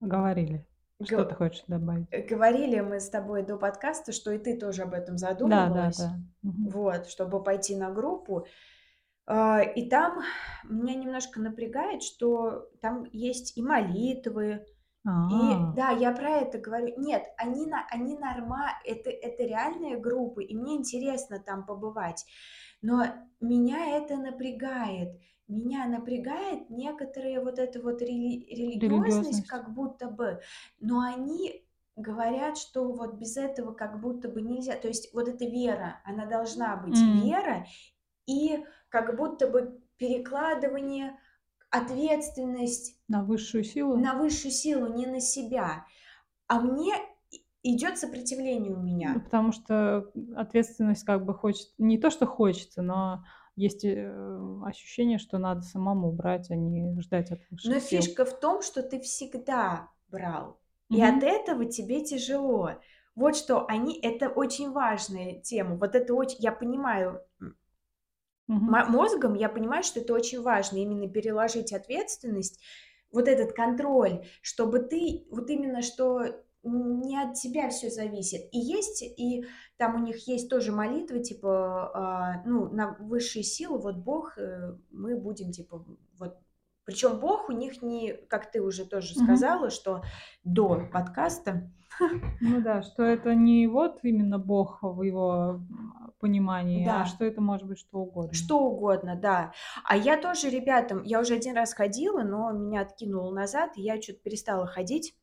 [0.00, 0.66] говорили.
[1.04, 2.06] Что ты хочешь добавить?
[2.10, 5.98] говорили мы с тобой до подкаста, что и ты тоже об этом Да, да, задумывалась,
[5.98, 6.18] да.
[6.42, 6.68] Мгм.
[6.72, 8.46] вот, чтобы пойти на группу.
[9.26, 10.22] А, И там
[10.64, 14.66] меня немножко напрягает, что там есть и молитвы,
[15.28, 16.94] и А, да, я про это говорю.
[16.98, 22.26] Нет, они, на, они норма, это, это реальные группы, и мне интересно там побывать.
[22.82, 23.04] Но
[23.40, 25.20] меня это напрягает.
[25.48, 29.46] Меня напрягает некоторая вот эта вот рели- религиозность, религиозность.
[29.48, 30.40] как будто бы.
[30.78, 31.64] Но они
[31.96, 34.76] говорят, что вот без этого как будто бы нельзя.
[34.76, 37.22] То есть вот эта вера, она должна быть М.
[37.24, 37.66] вера,
[38.26, 41.18] и как будто бы перекладывание
[41.70, 43.96] ответственность На высшую силу?
[43.96, 45.86] на высшую силу, не на себя.
[46.46, 46.92] А мне
[47.62, 49.20] идет сопротивление у Ну, меня.
[49.24, 51.68] потому что ответственность как бы хочет...
[51.78, 53.24] Не то, что хочется, но
[53.58, 54.12] есть э,
[54.64, 58.00] ощущение, что надо самому брать, а не ждать от высших Но сил.
[58.00, 60.58] фишка в том, что ты всегда брал.
[60.90, 61.18] И Мгм.
[61.18, 62.72] от этого тебе тяжело.
[63.14, 65.76] Вот что они, это очень важная тема.
[65.76, 67.20] Вот это очень, я понимаю,
[68.46, 72.60] мо- мозгом я понимаю, что это очень важно, именно переложить ответственность,
[73.10, 76.22] вот этот контроль, чтобы ты, вот именно что
[76.62, 78.42] не от тебя все зависит.
[78.52, 79.44] И есть, и
[79.76, 84.76] там у них есть тоже молитвы, типа, а, ну, на высшие силы, вот Бог, э,
[84.90, 85.84] мы будем, типа,
[86.18, 86.38] вот
[86.84, 90.02] причем Бог у них не, как ты уже тоже сказала, что
[90.42, 91.70] до подкаста,
[92.40, 95.60] Ну да, что это не вот именно Бог в его
[96.20, 98.34] понимании, а да, что это может быть что угодно.
[98.34, 99.52] Что угодно, да.
[99.84, 104.00] А я тоже ребятам, я уже один раз ходила, но меня откинуло назад, и я
[104.00, 105.14] что-то перестала ходить.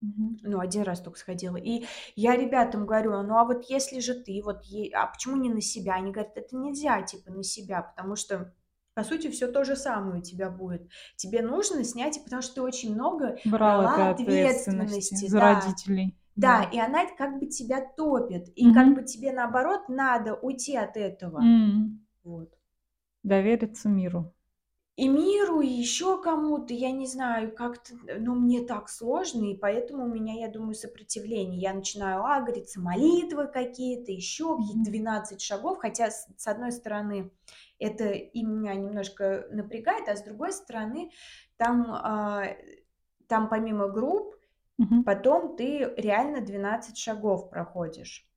[0.00, 0.38] Мгм.
[0.42, 1.56] Ну, один раз только сходила.
[1.56, 1.84] И
[2.14, 5.60] я ребятам говорю, ну а вот если же ты, вот, е- а почему не на
[5.60, 5.94] себя?
[5.94, 8.54] Они говорят, это нельзя, типа, на себя, потому что,
[8.94, 10.88] по сути, все то же самое у тебя будет.
[11.16, 15.60] Тебе нужно снять, потому что ты очень много Брал брала ответственности ответственности, за да.
[15.60, 16.16] родителей.
[16.36, 16.70] Да, Да.
[16.70, 18.94] и она как бы тебя топит, и как Мгм.
[18.94, 21.40] бы тебе, наоборот, надо уйти от этого.
[21.40, 22.06] М.
[22.22, 22.54] Вот.
[23.22, 24.34] Довериться миру.
[24.98, 30.04] И миру, и еще кому-то, я не знаю, как-то, но мне так сложно, и поэтому
[30.04, 31.60] у меня, я думаю, сопротивление.
[31.60, 34.90] Я начинаю агриться, молитвы какие-то, еще какие-то Мгм.
[34.90, 37.30] 12 шагов, хотя с, с одной стороны
[37.78, 41.12] это и меня немножко напрягает, а с другой стороны
[41.56, 42.46] там, а,
[43.28, 44.34] там помимо групп,
[44.78, 45.04] Мгм.
[45.04, 48.27] потом ты реально 12 шагов проходишь.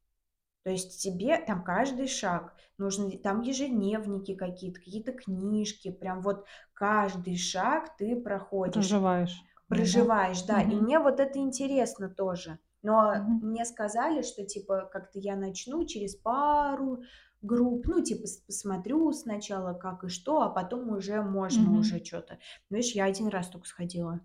[0.64, 7.36] То есть тебе там каждый шаг нужно, там ежедневники какие-то, какие-то книжки, прям вот каждый
[7.38, 9.42] шаг ты проходишь, Проживаешь.
[9.70, 9.78] да?
[9.78, 10.62] проживаешь, да.
[10.62, 10.84] И Мгм.
[10.84, 12.60] мне вот это интересно тоже.
[12.84, 13.42] Но Мгм.
[13.42, 17.04] мне сказали, что типа как-то я начну через пару
[17.42, 21.80] групп, ну типа посмотрю сначала как и что, а потом уже можно Мгм.
[21.80, 22.40] уже что-то.
[22.70, 24.22] Видишь, я один раз только сходила.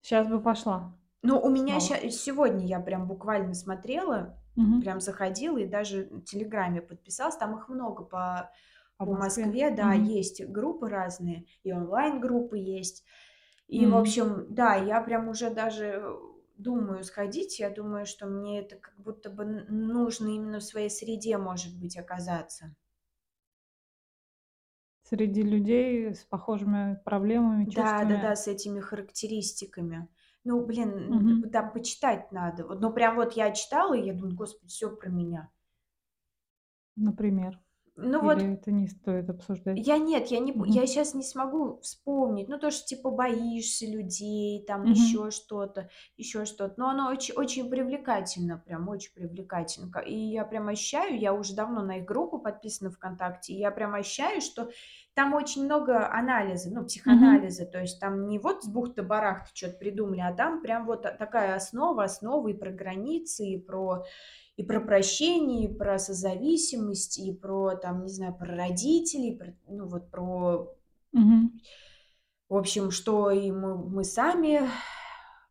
[0.00, 1.80] Сейчас бы пошла Ну, у меня снова.
[1.80, 4.80] ща сегодня я прям буквально смотрела, Мгм.
[4.80, 7.36] прям заходила и даже в "Телеграме" подписалась.
[7.36, 8.50] Там их много по
[9.00, 9.52] По по Москве.
[9.52, 10.12] Москве, да, Мгм.
[10.14, 13.04] есть группы разные, и онлайн-группы есть.
[13.68, 13.96] И, в М.
[13.96, 16.04] общем, да, я прям уже даже,
[16.56, 17.58] думаю сходить.
[17.60, 21.78] Я думаю, что мне это как будто бы н нужно именно в своей среде, может
[21.80, 22.74] быть, оказаться.
[25.06, 28.34] Среди людей с похожими проблемами, Да-да-да, чувствами.
[28.34, 30.08] с этими характеристиками.
[30.44, 31.52] Ну, блин, Мгм.
[31.52, 32.66] там почитать надо.
[32.66, 35.52] Вот, ну, прям вот я читала, и я думаю: "Господи, всё про меня".
[36.96, 37.58] Например.
[37.96, 39.86] Ну вот Или это не стоит обсуждать?
[39.86, 40.86] я нет, я не бу я Мгм.
[40.86, 42.46] сейчас не смогу вспомнить.
[42.48, 44.88] Ну, то, что типа боишься людей, там Мгм.
[44.88, 46.74] еще что-то, еще что-то.
[46.76, 49.90] Но оно очень очень привлекательно, прям очень привлекательно.
[49.90, 53.70] Ка и я прям ощущаю, я уже давно на их группу подписана "ВКонтакте", и я
[53.70, 54.70] прям ощущаю, что
[55.14, 57.66] там очень много анализа, ну, психоанализа.
[57.66, 61.54] То есть там не вот с бухты-барахты чё-то придумали, а там прям вот та такая
[61.56, 64.04] основа основы и про границы, и про
[64.56, 69.86] и про прощение, и про созависимость, и про, там, не знаю, про родителей, про, ну,
[69.88, 70.74] вот про,
[71.12, 71.60] Мгм.
[72.48, 74.60] в общем, что и мы, мы сами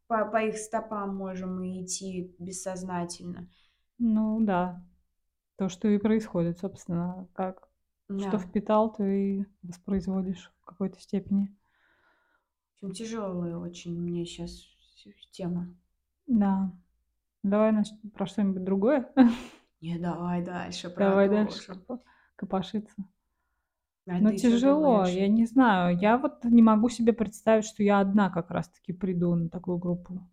[0.07, 3.47] по, по их стопам можем идти бессознательно.
[3.99, 4.83] Ну да.
[5.57, 7.27] То, что и происходит, собственно.
[7.33, 7.69] Как
[8.19, 11.55] что Да, впитал, то и воспроизводишь в какой-то степени.
[12.81, 14.51] общем, тяжелая очень мне сейчас
[15.31, 15.73] тема.
[16.27, 16.71] Да.
[17.43, 19.11] Давай нач про что-нибудь другое.
[19.81, 21.73] Не, давай дальше Давай дальше
[22.35, 22.95] копошиться.
[24.07, 25.97] А Но ты что тяжело, я не знаю.
[25.97, 29.77] Я вот не могу себе представить, что я одна как раз таки приду на такую
[29.77, 30.27] группу.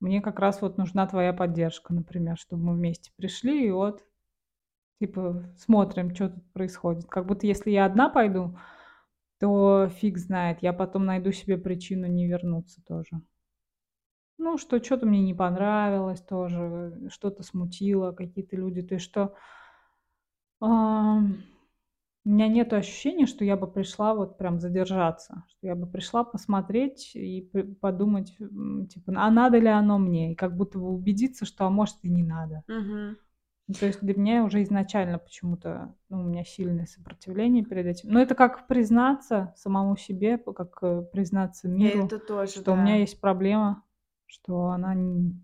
[0.00, 4.04] Мне как раз вот нужна твоя поддержка, например, чтобы мы вместе пришли и вот,
[5.00, 7.06] типа, смотрим, чё тут происходит.
[7.06, 8.58] Как будто если я одна пойду,
[9.40, 13.20] то фиг знает, я потом найду себе причину не вернуться тоже.
[14.38, 18.82] Ну, что чё-то мне не понравилось тоже, что-то смутило, какие-то люди.
[18.82, 19.34] То есть что,
[20.60, 21.38] ам,
[22.24, 26.24] у меня нету ощущения, что я бы пришла вот прям задержаться, что я бы пришла
[26.24, 27.42] посмотреть и
[27.80, 30.32] подумать, типа, а надо ли оно мне?
[30.32, 32.64] И как будто бы убедиться, что, а может, и не надо.
[32.68, 33.16] Мгм.
[33.68, 38.10] Ну, то есть для меня уже изначально почему-то, ну, у меня сильное сопротивление перед этим.
[38.10, 42.96] Но это как признаться самому себе, как, э, признаться миру, Это тоже, что у меня
[42.96, 43.00] да.
[43.00, 43.82] есть проблема,
[44.26, 45.42] что она н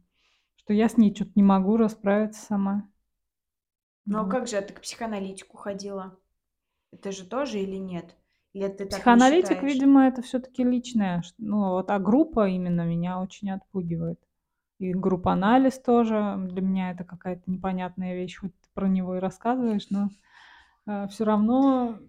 [0.57, 2.89] что я с ней чё-то не могу расправиться сама.
[4.07, 6.19] Ну, а как же, а ты к психоаналитику ходила?
[6.93, 8.17] Это же тоже или нет?
[8.55, 13.21] Или ты не Психоаналитик, видимо, это все таки личное, ну, вот, а группа именно меня
[13.21, 14.19] очень отпугивает.
[14.83, 19.87] И группанализ тоже для меня это какая-то непонятная вещь, хоть ты про него и рассказываешь,
[19.91, 20.09] но,
[21.09, 22.01] все равно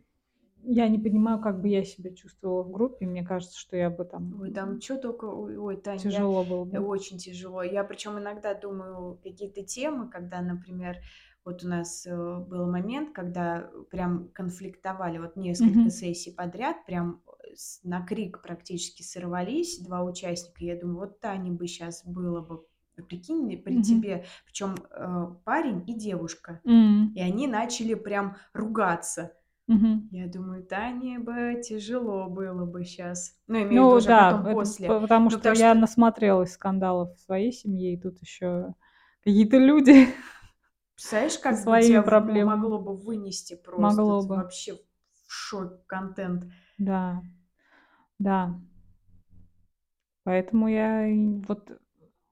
[0.64, 3.06] я не понимаю, как бы я себя чувствовала в группе.
[3.06, 6.44] Мне кажется, что я бы там, Ой, там чё только ой, ой, Тань, я тяжело
[6.46, 6.80] было э, бы.
[6.80, 7.62] очень тяжело.
[7.64, 10.98] Я причем иногда думаю какие-то темы, когда, например,
[11.46, 15.92] вот у нас, э, был момент, когда прям конфликтовали, вот несколько Мгм.
[15.92, 17.32] сессий подряд, прям, э,
[17.84, 20.64] на крик практически сорвались 2 участника.
[20.64, 22.66] Я думаю, вот Тане бы сейчас было бы,
[23.08, 23.82] прикинь, при Мгм.
[23.82, 26.62] тебе, причем, э, парень и девушка.
[26.66, 27.14] М.
[27.14, 29.34] И они начали прям ругаться.
[29.68, 30.10] Мгм.
[30.12, 33.38] Я думаю, Тане бы тяжело было бы сейчас.
[33.48, 34.90] Ну, имею в виду Ну уже да, потом это после.
[35.02, 38.74] потому Ну, что потому я что насмотрелась скандалов в своей семье, и тут еще
[39.24, 40.08] какие-то люди
[40.96, 42.56] представляешь, как бы своими тебя в мо проблемами.
[42.56, 44.36] могло бы вынести просто, Могло бы.
[44.36, 46.46] вообще в шок контент.
[46.78, 47.24] Да,
[48.24, 48.40] да.
[50.24, 51.72] Поэтому я и вот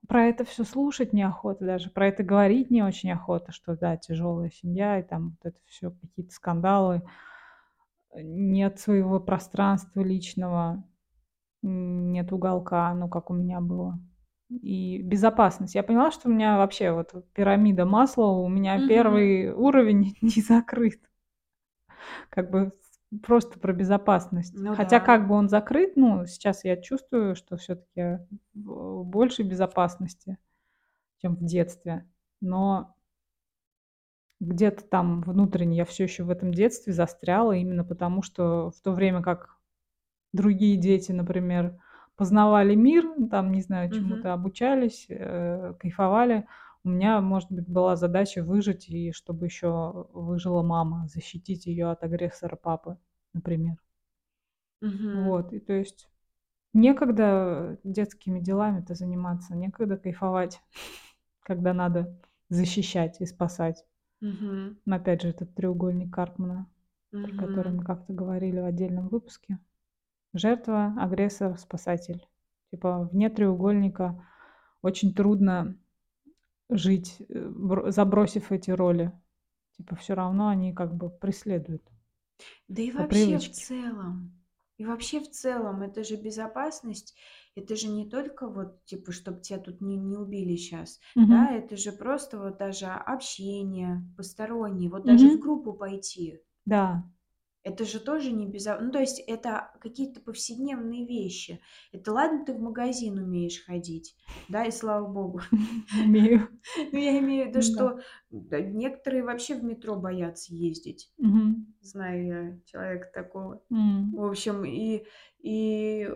[0.07, 4.49] про это все слушать неохота даже, про это говорить не очень охота, что да, тяжелая
[4.49, 7.01] семья, и там вот это все какие-то скандалы,
[8.13, 10.83] э, нет своего пространства личного,
[11.63, 13.99] нет уголка, ну, как у меня было.
[14.49, 15.75] И безопасность.
[15.75, 18.87] Я поняла, что у меня вообще вот пирамида Маслоу, у меня Мгм.
[18.89, 21.01] первый уровень не закрыт.
[22.29, 22.71] Как бы
[23.19, 24.53] просто про безопасность.
[24.55, 25.05] Ну Хотя да.
[25.05, 28.19] как бы он закрыт, ну, сейчас я чувствую, что все-таки
[28.53, 30.37] больше безопасности,
[31.21, 32.07] чем в детстве.
[32.39, 32.95] Но
[34.39, 38.91] где-то там внутренне я все еще в этом детстве застряла, именно потому что в то
[38.91, 39.57] время как
[40.33, 41.77] другие дети, например,
[42.15, 46.47] познавали мир, там, не знаю, чему-то обучались, э, кайфовали,
[46.83, 52.03] у меня, может быть, была задача выжить, и чтобы еще выжила мама, защитить ее от
[52.03, 52.97] агрессора папы,
[53.33, 53.77] например.
[54.81, 55.25] Мгм.
[55.25, 56.09] Вот, и то есть
[56.73, 60.61] некогда детскими делами-то заниматься, некогда кайфовать,
[61.41, 63.85] когда надо защищать и спасать.
[64.21, 64.77] Мгм.
[64.85, 66.67] Но опять же, этот треугольник Карпмана,
[67.11, 67.77] про который Мгм.
[67.77, 69.59] мы как-то говорили в отдельном выпуске.
[70.33, 72.25] Жертва, агрессор, спасатель.
[72.71, 74.25] Типа вне треугольника
[74.81, 75.77] очень трудно
[76.71, 79.11] жить, э, бро- забросив эти роли.
[79.77, 81.83] Типа все равно они как бы преследуют
[82.67, 83.51] Да и вообще в привычке.
[83.51, 84.41] целом.
[84.77, 87.15] И вообще в целом, это же безопасность.
[87.55, 90.99] Это же не только вот, типа, чтобы тебя тут не, не убили сейчас.
[91.21, 91.55] Да, Мгм.
[91.55, 94.89] это же просто вот даже общение постороннее.
[94.89, 96.39] Вот даже в группу пойти.
[96.65, 97.03] Да.
[97.63, 101.61] Это же тоже не безо Ну, то есть это какие-то повседневные вещи.
[101.91, 104.15] Это ладно, ты в магазин умеешь ходить,
[104.49, 105.41] да, и слава богу.
[106.03, 106.49] Умею.
[106.91, 107.61] Ну, я имею в виду, Да.
[107.61, 107.99] что
[108.31, 111.11] некоторые вообще в метро боятся ездить.
[111.81, 113.63] Знаю я человека такого.
[113.69, 115.05] В общем, и
[115.39, 116.09] и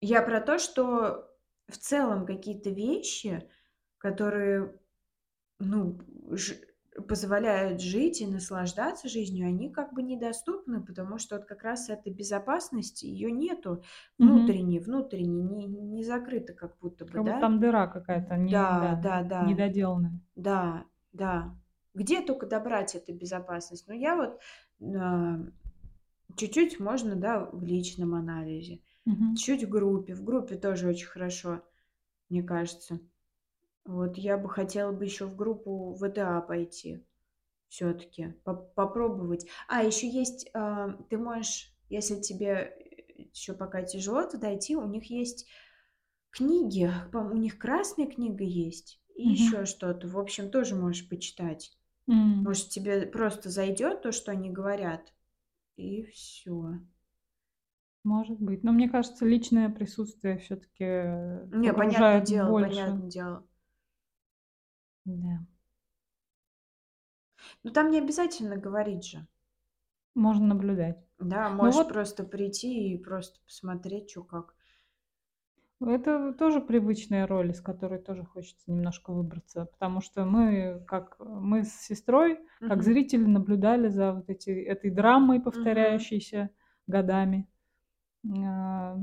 [0.00, 1.28] я про то, что
[1.68, 3.48] в целом какие-то вещи,
[3.98, 4.78] которые,
[5.58, 6.00] ну,
[7.08, 12.12] позволяют жить и наслаждаться жизнью, они как бы недоступны, потому что вот как раз этой
[12.12, 13.82] безопасности ее нету
[14.18, 17.38] внутренней, внутренней, не не закрыта как будто бы, Как да?
[17.38, 19.40] там дыра какая-то, не, Да, да, да, да.
[19.40, 20.20] недоделанная.
[20.36, 21.56] Да, да.
[21.94, 23.86] Где только добрать эту безопасность?
[23.88, 24.40] Ну, я вот,
[24.96, 25.40] а,
[26.36, 29.36] чуть-чуть можно, да, в личном анализе, Мгм.
[29.36, 30.14] чуть в группе.
[30.14, 31.62] В группе тоже очень хорошо,
[32.30, 33.00] мне кажется.
[33.84, 37.04] Вот я бы хотела бы еще в группу ВДА пойти
[37.68, 39.46] все-таки, попробовать.
[39.68, 42.76] А, еще есть, а, ты можешь, если тебе
[43.34, 45.48] еще пока тяжело туда идти, у них есть
[46.30, 49.32] книги, у них красная книга есть и Мгм.
[49.32, 50.08] еще что-то.
[50.08, 51.72] В общем, тоже можешь почитать.
[52.08, 52.46] М.
[52.46, 55.12] Может, тебе просто зайдет то, что они говорят,
[55.76, 56.80] и все.
[58.04, 58.64] Может быть.
[58.64, 60.84] Но мне кажется, личное присутствие все-таки
[61.52, 62.54] Не, понятное дело, больше.
[62.54, 63.46] понятное дело.
[65.04, 65.42] Да.
[67.64, 69.26] Но там не обязательно говорить же.
[70.14, 70.96] Можно наблюдать.
[71.20, 74.54] Да, Ну можешь вот просто прийти и просто посмотреть, что как.
[75.84, 81.64] это тоже привычная роль, из которой тоже хочется немножко выбраться, потому что мы, как мы
[81.64, 82.84] с сестрой, как Мгм.
[82.84, 86.06] зрители, наблюдали за вот эти, этой драмой, Мгм.
[86.10, 86.50] повторяющейся
[86.86, 87.48] годами.
[88.26, 88.98] А,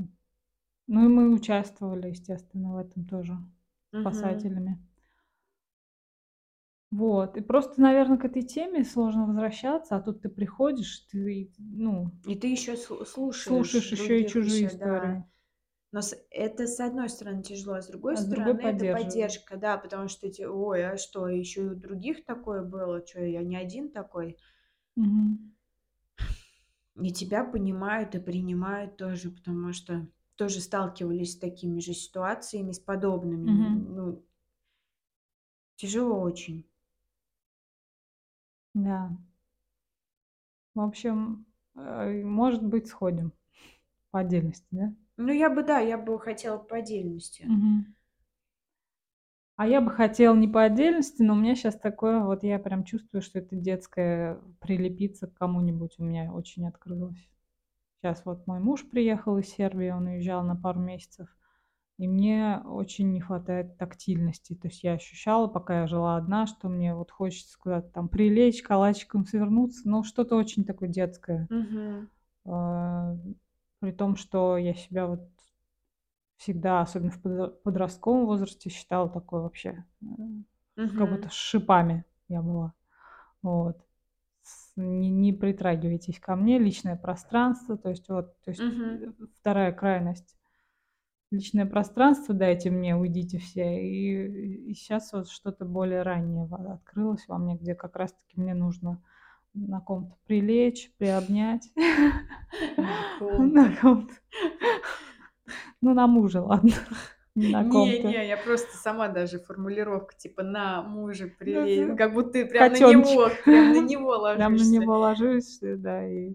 [0.88, 3.38] Ну и мы участвовали, естественно, в этом тоже
[3.92, 4.50] Мгм.
[4.50, 4.78] спасателями.
[6.92, 7.36] Вот.
[7.36, 12.34] И просто, наверное, к этой теме сложно возвращаться, а тут ты приходишь, ты, ну, И
[12.34, 13.10] ты еще слушаешь
[13.42, 15.18] слушаешь еще и других чужие еще, да.
[15.18, 15.24] истории,
[15.92, 18.84] Но с это с одной стороны тяжело, а с другой а с другой стороны это
[18.86, 23.06] поддержка, да, потому что те ой, а что, еще и у других такое было?
[23.06, 24.38] что я не один такой?
[24.96, 25.52] Мгм.
[27.02, 32.78] И тебя понимают и принимают тоже, потому что тоже сталкивались с такими же ситуациями, с
[32.78, 33.50] подобными.
[33.50, 33.86] Мгм.
[33.88, 34.24] Ну,
[35.76, 36.64] тяжело очень.
[38.74, 39.10] Да.
[40.74, 43.32] В общем, э, может быть, сходим
[44.10, 44.94] по отдельности, да?
[45.16, 47.44] Ну, я бы, да, я бы хотела по отдельности.
[47.46, 47.94] Мгм.
[49.56, 52.82] А я бы хотела не по отдельности, но у меня сейчас такое, вот я прям
[52.84, 57.28] чувствую, что это детское прилепиться к кому-нибудь у меня очень открылось.
[58.00, 61.28] Сейчас вот мой муж приехал из Сербии, он уезжал на пару месяцев,
[62.00, 64.54] и мне очень не хватает тактильности.
[64.54, 68.62] То есть я ощущала, пока я жила одна, что мне вот хочется куда-то там прилечь,
[68.62, 71.48] калачиком свернуться, но что-то очень такое детское.
[72.46, 73.16] А,
[73.80, 75.22] При том, что я себя вот
[76.36, 80.06] всегда, особенно в подро- подростковом возрасте, считала такой вообще, э,
[80.94, 82.74] как будто с шипами я была.
[83.42, 83.78] Вот.
[84.76, 88.98] Не, не притрагивайтесь ко мне, личное пространство, то есть вот, то есть э,
[89.40, 90.36] вторая крайность.
[91.30, 93.80] Личное пространство дайте мне, уйдите все.
[93.86, 99.00] И, сейчас вот что-то более раннее открылось во мне, где как раз-таки мне нужно
[99.54, 101.70] на ком-то прилечь, приобнять.
[103.38, 104.12] На ком-то.
[105.80, 106.72] Ну, на мужа, ладно.
[107.36, 112.44] Не на Не, я просто сама даже формулировка типа на мужа это как будто ты
[112.46, 114.72] прям на него, прям на него Прям на ложишься.
[114.72, 116.34] него ложусь, э, да, и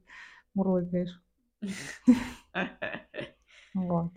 [0.53, 1.21] мурлыкаешь.
[3.73, 4.13] Вот.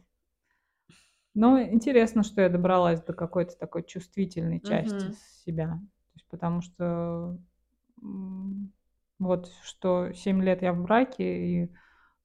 [1.38, 5.16] Но интересно, что я добралась до какой-то такой чувствительной части Мгм.
[5.46, 5.80] себя.
[6.30, 7.38] Потому что,
[9.20, 11.72] вот что 7 лет я в браке, и,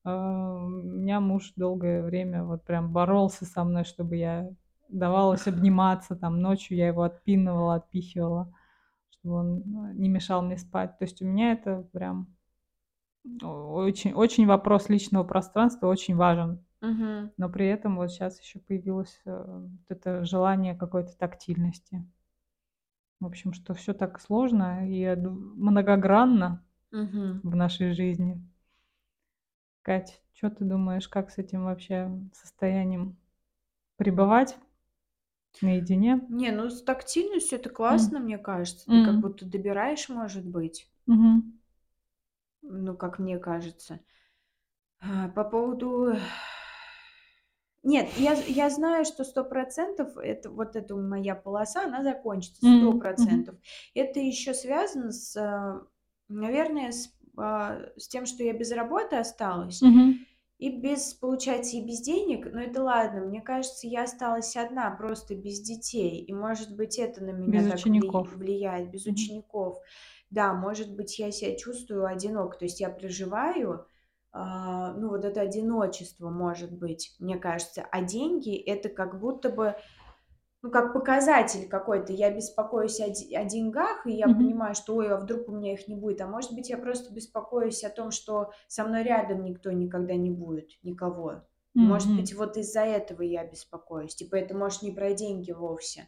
[0.03, 4.49] а, у меня муж долгое время вот прям боролся со мной, чтобы я
[4.89, 8.53] давалась обниматься, там ночью я его отпинывала, отпихивала,
[9.11, 10.97] чтобы он, ну, не мешал мне спать.
[10.99, 12.35] То есть у меня это прям
[13.41, 16.65] очень очень вопрос личного пространства очень важен.
[16.83, 17.33] Мгм.
[17.37, 22.05] Но при этом вот щас ещё появилось, э, вот это желание какой-то тактильности.
[23.21, 27.43] В общем, что всё так сложно и многогранно Мгм.
[27.43, 28.41] в нашей жизни.
[29.85, 33.17] Кать, чё ты думаешь, как с этим вообще состоянием
[33.97, 34.57] пребывать
[35.61, 36.21] наедине?
[36.29, 38.89] Не, ну с тактильностью это классно, мне кажется.
[38.91, 40.87] Ты как будто добираешь, может быть.
[41.07, 41.53] Мгм.
[42.65, 43.99] Ну, как мне кажется.
[45.01, 46.15] А, по поводу
[47.83, 52.61] Нет, я я знаю, что 100 % это вот эта моя полоса, она закончится.
[52.63, 53.55] сто процентов.
[53.93, 55.81] Это ещё связано с, э,
[56.29, 60.25] наверное, с, а, с тем, что я без работы осталась Мгм.
[60.59, 62.47] и без, получается, и без денег.
[62.53, 63.21] Но это ладно.
[63.21, 66.23] Мне кажется, я осталась одна, просто без детей.
[66.25, 68.37] И, может быть, это на меня Без так учеников.
[68.37, 69.13] влияет, без Мгм.
[69.13, 69.79] учеников.
[70.31, 72.57] Да, может быть, я ся чувствую одиноко.
[72.59, 73.87] То есть я проживаю,
[74.33, 77.85] ну, вот это одиночество, может быть, мне кажется.
[77.91, 79.75] А деньги- это как будто бы,
[80.63, 82.13] ну, как показатель какой-то.
[82.13, 84.29] Я беспокоюсь о о деньгах, и я Мгм.
[84.29, 87.13] понимаю, что: "Ой, а вдруг у меня их не будет?" А может быть, я просто
[87.13, 91.43] беспокоюсь о том, что со мной рядом никто никогда не будет, никого.
[91.79, 94.15] Может быть, вот из-за этого я беспокоюсь.
[94.15, 96.07] Типа это, может, не про деньги вовсе.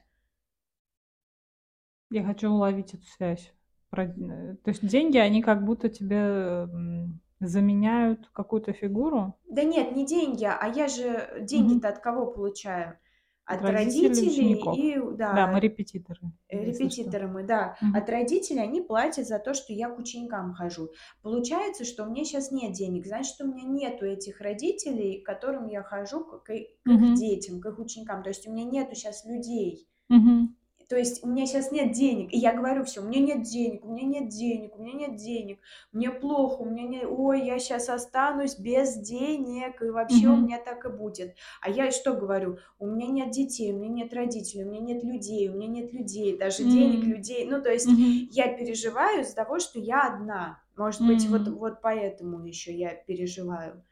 [2.12, 3.54] Я хочу уловить эту связь.
[3.92, 9.36] Э, то есть деньги, они как будто тебе, м, заменяют какую-то фигуру?
[9.50, 13.00] Да нет, не деньги, а я же деньги-то от кого получаю?
[13.46, 14.78] От От родителей, родителей учеников.
[14.80, 14.98] и,
[15.30, 16.66] Да, мы да, репетиторы, э, что.
[16.66, 17.78] репетиторы мы, да.
[17.94, 18.12] От Мгм.
[18.12, 20.92] родителей они платят за то, что я к ученикам хожу.
[21.22, 23.06] Получается, что у меня щас нет денег.
[23.08, 27.14] Значит, у меня нету этих родителей, к которым я хожу, к к к их Мгм.
[27.14, 28.24] детям, к их ученикам.
[28.24, 29.88] То есть у меня нету щас людей.
[30.10, 30.56] Мгм.
[30.90, 32.34] То есть у меня щас нет денег.
[32.34, 35.16] И я говорю всем: "У меня нет денег, у меня нет денег, у меня нет
[35.16, 35.60] денег,
[35.92, 40.46] мне плохо, у меня не ой, я щас останусь без денег, и вообще у Мгм.
[40.46, 41.36] меня так и будет".
[41.62, 42.58] А я что говорю?
[42.80, 45.94] У меня нет детей, у меня нет родителей, у меня нет людей, у меня нет
[45.94, 47.08] людей, даже денег, М.
[47.08, 47.46] людей.
[47.50, 48.30] Ну, то есть Мгм.
[48.30, 50.62] я переживаю из-за того, что я одна.
[50.78, 51.58] Может быть, вот М.
[51.58, 53.86] вот поэтому ещё я переживаю.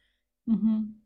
[0.48, 1.02] Мгм.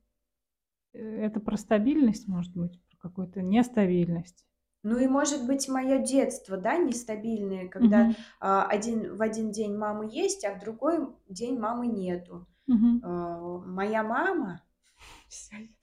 [0.94, 4.47] Э, это про стабильность, может быть, про какую-то нестабильность?
[4.84, 8.26] Ну и, может быть, моё детство, да, нестабильное, когда, Мгм.
[8.40, 12.48] а, один в один день мамы есть, а в другой день мамы нету.
[12.68, 13.02] Мгм.
[13.02, 13.10] А,
[13.66, 14.64] моя мама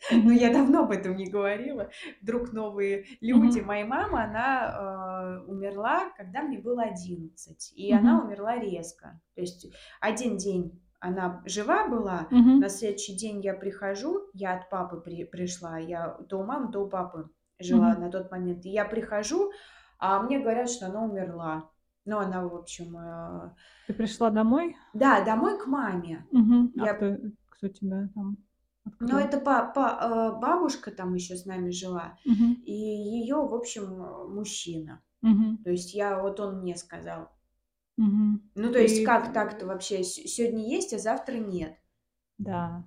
[0.25, 0.35] ну, Мгм.
[0.35, 1.91] я давно об этом не говорила,
[2.23, 3.61] вдруг новые люди.
[3.61, 3.61] Мгм.
[3.61, 8.25] Моя мама, она, а, умерла, когда мне было 11, и она Мгм.
[8.25, 9.21] умерла резко.
[9.35, 9.67] То есть
[10.01, 12.71] 1 день она жива была, на Мгм.
[12.71, 16.89] следующий день я прихожу, я от папы при пришла, я то у мамы, то у
[16.89, 17.31] папы
[17.61, 18.01] жила Мгм.
[18.01, 18.65] на тот момент.
[18.67, 19.51] И я прихожу,
[19.99, 21.71] а мне говорят, что она умерла.
[22.07, 23.55] Ну, она, в общем, а
[23.89, 24.77] Ты пришла домой?
[24.95, 26.25] Да, домой к маме.
[26.79, 27.17] А Я кто
[27.51, 28.37] кто тебя там
[28.85, 29.19] открыл?
[29.21, 32.65] это па па а, бабушка там ещё с нами жила, Мгм.
[32.65, 33.87] и её, в общем,
[34.35, 35.03] мужчина.
[35.23, 35.65] Мгм.
[35.65, 37.31] То есть я вот он мне сказал.
[37.99, 38.41] Мгм.
[38.57, 40.05] Ну, то есть И как так-то вообще?
[40.05, 41.77] Сегодня есть, а завтра нет.
[42.39, 42.85] Да.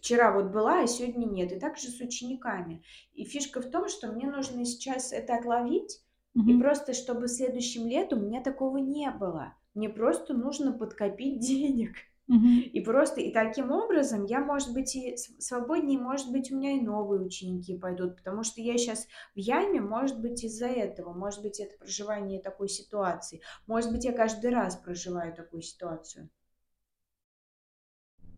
[0.00, 1.52] Вчера вот была, а сегодня нет.
[1.52, 2.82] И так же с учениками.
[3.12, 6.00] И фишка в том, что мне нужно сейчас это отловить,
[6.44, 6.58] и Мгм.
[6.58, 9.54] просто чтобы следующим летом у меня такого не было.
[9.74, 11.96] Мне просто нужно подкопить денег.
[12.72, 16.72] И просто и таким образом я, может быть, и св свободнее, может быть, у меня
[16.72, 21.42] и новые ученики пойдут, потому что я щас в яме, может быть, из-за этого, может
[21.42, 23.42] быть, это проживание такой ситуации.
[23.66, 26.30] Может быть, я каждый раз проживаю такую ситуацию.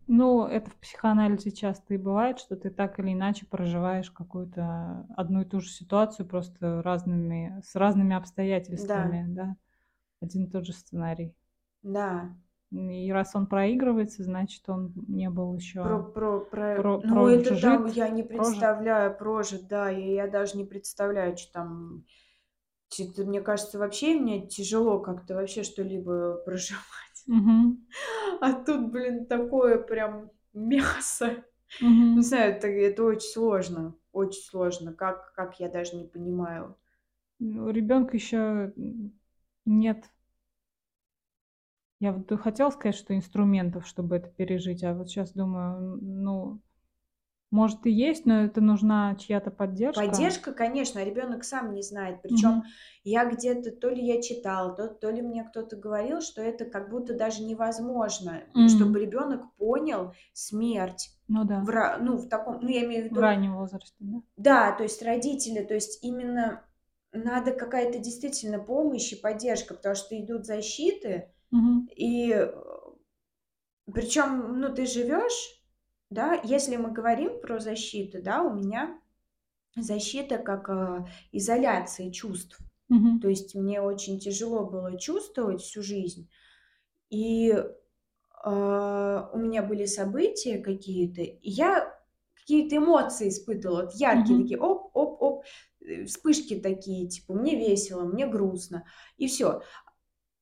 [0.07, 5.41] Ну, это в психоанализе часто и бывает, что ты так или иначе проживаешь какую-то одну
[5.41, 8.15] и ту же ситуацию, просто разными с разными
[8.77, 9.19] Да.
[9.19, 9.55] обстоятельствами, да.
[10.21, 11.35] Один и тот же сценарий.
[11.83, 12.33] Да.
[12.71, 17.57] И раз он проигрывается, значит, он не был Про ещё про про про ну, это
[17.57, 18.69] там прожит я не прожит.
[18.69, 22.05] представляю, прожит, да, и я даже не представляю, чё там.
[23.17, 27.12] Мне кажется, вообще мне тяжело как-то вообще что-либо проживать.
[27.27, 27.85] Мгм.
[28.41, 31.43] А тут, блин, такое прям мясо.
[32.15, 32.23] Не Мгм.
[32.23, 34.93] знаю, это это очень сложно, очень сложно.
[34.93, 36.77] Как как, я даже не понимаю.
[37.39, 39.11] Ну, у ребёнка ещё н
[39.65, 40.09] нет
[42.01, 46.59] Я вот хотела сказать, что инструментов, чтобы это пережить, а вот сейчас думаю, ну,
[47.53, 49.93] может и есть, но это нужна чья-то поддержка.
[49.93, 52.23] Поддержка, конечно, ребенок сам не знает.
[52.23, 52.73] Причем Мгм.
[53.03, 56.89] я где-то, то ли я читала, то, то ли мне кто-то говорил, что это как
[56.89, 58.65] будто даже невозможно, М.
[58.65, 63.15] чтобы ребенок понял смерть Ну да, в, ну, в таком, ну, я имею в в
[63.15, 64.21] виду, раннем возрасте, да?
[64.37, 66.65] да, то есть родители, то есть именно
[67.11, 71.87] надо какая-то действительно помощь и поддержка, потому что идут защиты, Мгм.
[71.95, 72.49] и
[73.93, 75.62] причем, ну, ты живешь,
[76.13, 78.99] да, если мы говорим про защиту, да, у меня
[79.75, 82.59] защита как э, изоляция чувств.
[82.89, 83.19] Мгм.
[83.19, 86.29] То есть мне очень тяжело было чувствовать всю жизнь.
[87.09, 87.63] И э,
[88.45, 91.97] у меня были события какие-то, и я
[92.35, 94.43] какие-то эмоции испытывала, вот яркие Мгм.
[94.43, 95.45] такие, оп, оп, оп,
[95.81, 98.85] э, вспышки такие, типа, мне весело, мне грустно,
[99.17, 99.61] и все.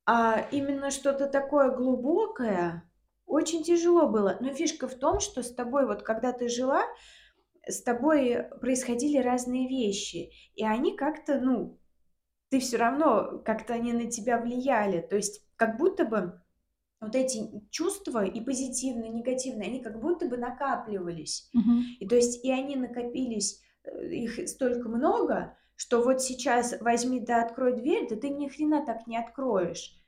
[0.04, 2.90] А именно что-то такое глубокое
[3.32, 4.36] очень тяжело было.
[4.40, 6.82] Но фишка в том, что с тобой, вот когда ты жила,
[7.66, 11.80] с тобой происходили разные вещи, и они как-то, ну,
[12.50, 15.00] ты все равно, как-то они на тебя влияли.
[15.00, 16.40] То есть как будто бы
[17.00, 21.48] вот эти чувства и позитивные, и негативные, они как будто бы накапливались.
[21.54, 21.82] Мгм.
[22.00, 27.42] И то есть и они накопились, э, их столько много, что вот сейчас возьми да
[27.42, 30.01] открой дверь, да ты ни хрена так не откроешь.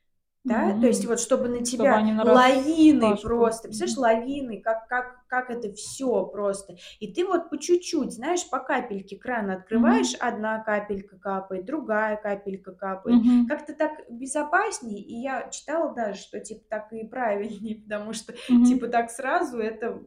[0.44, 3.22] Да, то есть вот чтобы на Чтобы тебя они на лавиной распашку.
[3.22, 3.96] просто, представляешь, Мгм.
[3.96, 6.76] лавиной, как, как, как это все просто.
[7.00, 12.72] И ты вот по чуть-чуть, знаешь, по капельке кран открываешь, одна капелька капает, другая капелька
[12.72, 13.22] капает.
[13.22, 13.40] Мгм.
[13.46, 18.64] Как-то так безопасней, и я читала даже, что типа так и правильнее, потому что Мгм.
[18.64, 20.02] типа так сразу это,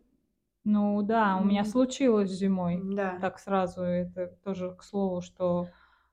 [0.63, 2.87] Ну да, у меня случилось зимой.
[2.95, 3.09] да.
[3.19, 5.71] Так сразу, это тоже к слову, что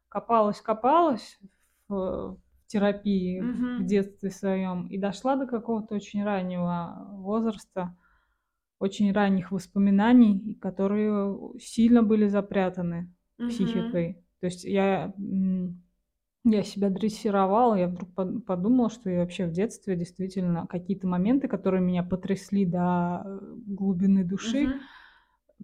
[0.09, 1.39] копалась-копалась
[1.89, 3.87] в, в терапии в Мгм.
[3.87, 7.95] детстве своем и дошла до какого-то очень раннего возраста,
[8.79, 13.49] очень ранних воспоминаний, которые сильно были запрятаны Мгм.
[13.49, 14.19] психикой.
[14.41, 15.15] То есть я,
[16.45, 21.49] я себя дрессировала, я вдруг под- подумала, что я вообще в детстве действительно какие-то моменты,
[21.49, 24.81] которые меня потрясли до э, глубины души, Мгм.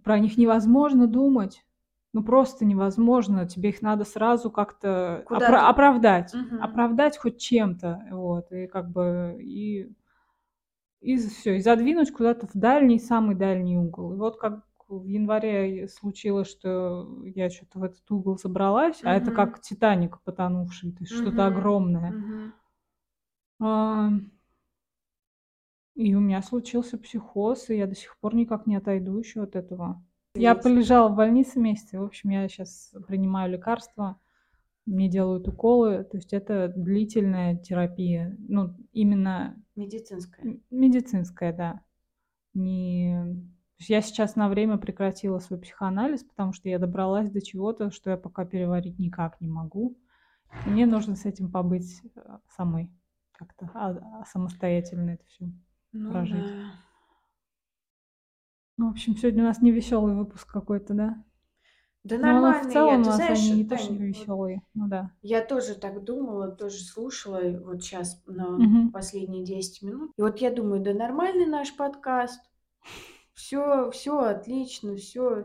[0.02, 1.64] про них невозможно думать.
[2.12, 3.46] Ну, просто невозможно.
[3.46, 6.34] Тебе их надо сразу как-то опра- оправдать.
[6.34, 6.62] Мгм.
[6.62, 8.04] Оправдать хоть чем-то.
[8.10, 8.50] Вот.
[8.52, 9.38] И как бы...
[9.40, 9.92] И,
[11.00, 11.56] и все.
[11.56, 14.12] И задвинуть куда-то в дальний, самый дальний угол.
[14.14, 19.30] И вот как в январе случилось, что я что-то в этот угол забралась, а это
[19.30, 21.56] как Титаник потонувший, то есть что-то Мгм.
[21.56, 22.10] огромное.
[22.10, 22.52] Мгм.
[23.60, 24.10] А,
[25.94, 29.54] И у меня случился психоз, и я до сих пор никак не отойду еще от
[29.54, 30.02] этого.
[30.34, 34.20] Я полежала в больнице месяц, и, в общем, я сейчас принимаю лекарства,
[34.86, 40.58] мне делают уколы, то есть это длительная терапия, ну, именно Медицинская.
[40.70, 41.80] медицинская, да.
[42.54, 43.44] Не...
[43.78, 48.16] я сейчас на время прекратила свой психоанализ, потому что я добралась до чего-то, что я
[48.16, 49.96] пока переварить никак не могу.
[50.66, 52.90] Мне нужно с этим побыть э, самой
[53.32, 55.48] как-то, а- а самостоятельно это все.
[55.92, 56.44] Ну прожить.
[56.44, 56.89] да.
[58.80, 61.22] Ну, в общем, сегодня у нас не веселый выпуск какой-то, да?
[62.02, 63.92] Да Ну, оно нормально, в целом я, у нас знаешь, они не то, Тань, что
[63.94, 64.62] веселые.
[64.72, 65.10] Ну да.
[65.22, 68.90] я тоже так думала, тоже слушала вот сейчас на Мгм.
[68.90, 70.12] последние 10 минут.
[70.16, 72.40] И вот я думаю, да нормальный наш подкаст,
[73.34, 75.44] все, все отлично, все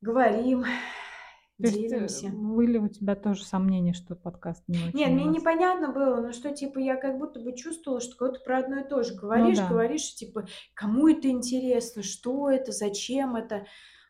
[0.00, 0.64] говорим,
[1.58, 2.28] То есть э, делимся.
[2.30, 6.50] были у тебя тоже сомнения, что подкаст не очень Нет, мне непонятно было, но что,
[6.52, 9.58] типа, я как будто бы чувствовала, что кого-то про одно и то же Ну говоришь,
[9.58, 9.68] да.
[9.68, 13.66] говоришь, типа, кому это интересно, что это, зачем это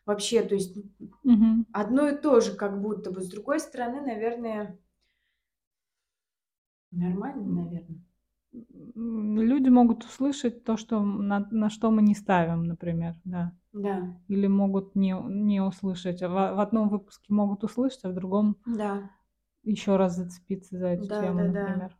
[0.06, 0.76] вообще, то есть
[1.24, 1.66] Мгм.
[1.72, 3.20] одно и то же как будто бы.
[3.20, 4.78] С другой стороны, наверное,
[6.90, 8.00] нормально, наверное.
[8.52, 13.52] Люди могут услышать то, что на, на что мы не ставим, например, да.
[13.72, 16.20] Да, Или могут не, не услышать.
[16.20, 19.10] В, в одном выпуске могут услышать, а в другом да,
[19.64, 21.90] еще раз зацепиться за эту да, тему, да, да.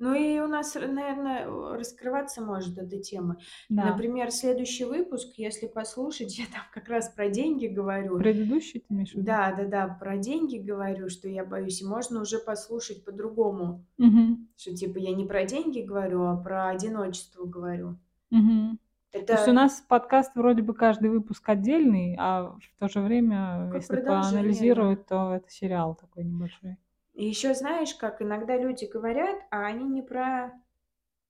[0.00, 1.46] Ну и у нас, наверное,
[1.76, 3.36] раскрываться может эта тема.
[3.68, 3.84] Да.
[3.84, 8.18] Например, следующий выпуск, если послушать, я там как раз про деньги говорю.
[8.18, 9.12] Предыдущий ты имеешь?
[9.14, 14.48] Да, да, да, про деньги говорю, что я боюсь, и можно уже послушать по-другому, Мгм.
[14.56, 17.98] что типа я не про деньги говорю, а про одиночество говорю.
[18.30, 18.78] Мгм.
[19.12, 23.00] То есть у Это нас подкаст вроде бы каждый выпуск отдельный, а в то же
[23.00, 26.78] время, Как если поанализировать, то это сериал такой небольшой.
[27.20, 30.58] И еще знаешь, как иногда люди говорят, а они не про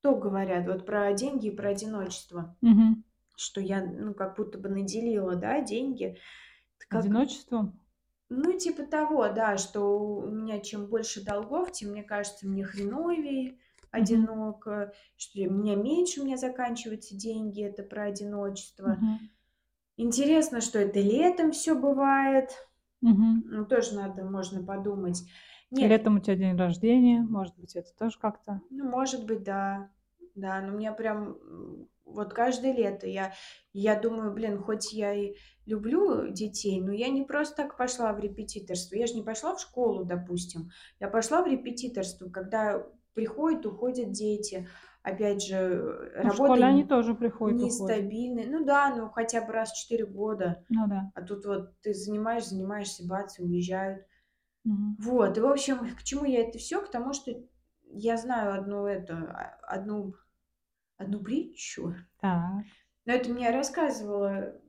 [0.03, 3.03] то говорят, вот про деньги и про одиночество, Мгм.
[3.35, 6.17] что я, ну, как будто бы наделила, да, деньги.
[6.87, 7.81] Как, Одиночеством?
[8.29, 13.59] ну, типа того, да, что у меня чем больше долгов, тем, мне кажется, мне хреновее,
[13.91, 18.91] одиноко, что у меня меньше, у меня заканчиваются деньги, это про одиночество.
[18.91, 19.19] Мгм.
[19.97, 22.53] Интересно, что это летом все бывает.
[23.01, 23.43] Мгм.
[23.45, 25.25] Ну, тоже надо, можно подумать.
[25.71, 28.61] Нет, Летом у тебя день рождения, может быть, это тоже как-то.
[28.71, 29.91] ну, может быть, да.
[30.35, 31.37] Да, но меня прям
[32.05, 33.33] вот каждое лето я,
[33.73, 35.35] я думаю, блин, хоть я и
[35.67, 38.97] люблю детей, но я не просто так пошла в репетиторство.
[38.97, 40.71] Я же не пошла в школу, допустим.
[40.99, 44.69] Я пошла в репетиторство, когда приходят, уходят дети.
[45.03, 45.57] Опять же,
[46.17, 47.81] Ну, в работа школе они тоже приходят, уходят.
[47.81, 48.47] нестабильная.
[48.47, 50.65] Ну да, ну хотя бы раз в 4 года.
[50.69, 51.11] Ну да.
[51.15, 54.05] А тут вот ты занимаешь, занимаешься, бац, и уезжают.
[54.65, 54.97] Мгм.
[55.01, 56.81] Вот, и в общем, к чему я это все?
[56.83, 57.33] К тому, что
[57.85, 60.15] я знаю одну эту, а, одну,
[60.97, 61.95] одну притчу.
[62.21, 62.65] Так.
[63.07, 64.61] Но это мне рассказывала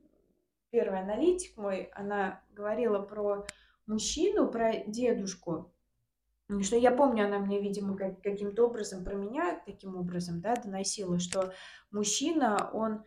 [0.69, 1.91] первый аналитик мой.
[1.93, 3.45] Она говорила про
[3.85, 5.73] мужчину, про дедушку.
[6.61, 11.19] Что я помню, она мне, видимо, как- каким-то образом про меня таким образом, да, доносила,
[11.19, 11.53] что
[11.91, 13.03] мужчина, он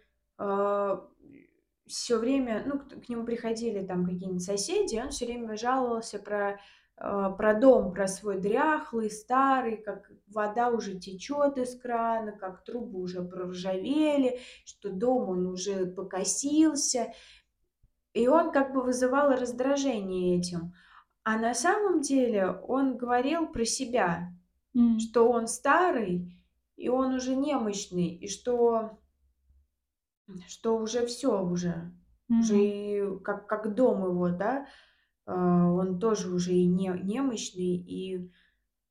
[1.86, 6.60] все время, ну, к, к нему приходили там какие-нибудь соседи, он все время жаловался про,
[6.96, 13.00] э, про дом, про свой дряхлый, старый, как вода уже течет из крана, как трубы
[13.00, 17.12] уже проржавели, что дом он уже покосился.
[18.14, 20.72] И он как бы вызывал раздражение этим.
[21.24, 24.30] А на самом деле он говорил про себя,
[24.74, 24.98] М.
[25.00, 26.38] что он старый,
[26.76, 28.98] и он уже немощный, и что,
[30.48, 31.92] что уже все уже,
[32.38, 32.60] уже Мгм.
[32.60, 34.66] и как, как дом его, да,
[35.26, 37.76] а, он тоже уже и не, немощный.
[37.76, 38.30] И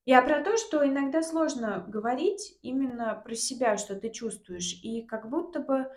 [0.06, 5.30] я про то, что иногда сложно говорить именно про себя, что ты чувствуешь, и как
[5.30, 5.88] будто бы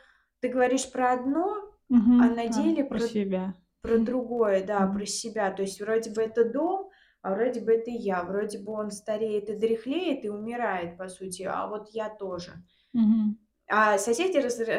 [0.41, 2.18] ты говоришь про одно, Мгм.
[2.18, 3.55] а на деле про про, себя.
[3.82, 4.97] про другое, да, Мгм.
[4.97, 5.51] про себя.
[5.53, 6.91] То есть вроде бы это дом,
[7.22, 8.22] а вроде бы это я.
[8.24, 12.64] Вроде бы он стареет и дряхлеет и умирает, по сути, а вот я тоже.
[12.93, 13.37] Мгм.
[13.69, 14.39] А соседи,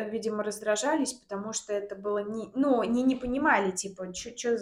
[0.10, 2.50] видимо, раздражались, потому что это было не...
[2.56, 4.58] Ну, они не понимали, типа, чё, чё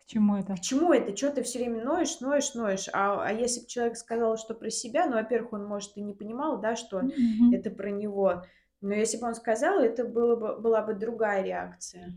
[0.00, 0.54] К чему это?
[0.56, 1.12] к чему это?
[1.12, 2.88] Чё ты все время ноешь, ноешь, ноешь?
[2.92, 6.14] А, а если бы человек сказал, что про себя, ну, во-первых, он, может, и не
[6.14, 7.52] понимал, да, что Мгм.
[7.52, 8.44] это про него.
[8.80, 12.14] Но если бы он сказал, это было бы, была бы другая реакция.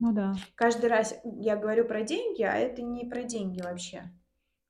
[0.00, 0.34] Ну да.
[0.56, 4.04] Каждый раз я говорю про деньги, а это не про деньги вообще.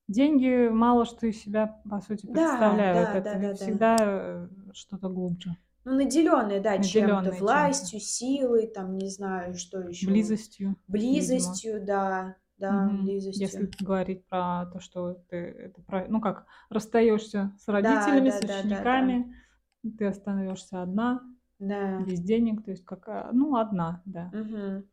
[0.08, 3.08] Деньги мало что из себя, по сути, Да, представляют.
[3.14, 3.54] да, это да, да, да.
[3.56, 5.56] всегда э, что-то глубже.
[5.84, 10.06] Ну, наделенные, да, чем-то, властью, силой, там, не знаю, что еще.
[10.06, 10.76] Близостью.
[10.88, 13.04] Близостью, да, да, Мгм.
[13.04, 13.40] близостью.
[13.40, 18.40] Если говорить про то, что ты это про, ну как, расстаешься с родителями, да, с
[18.40, 18.62] да, да, да.
[18.62, 19.34] учениками,
[19.98, 21.22] ты остаешься одна,
[21.58, 22.00] Да.
[22.00, 24.30] без денег, то есть как, ну одна, да.
[24.32, 24.84] Мгм.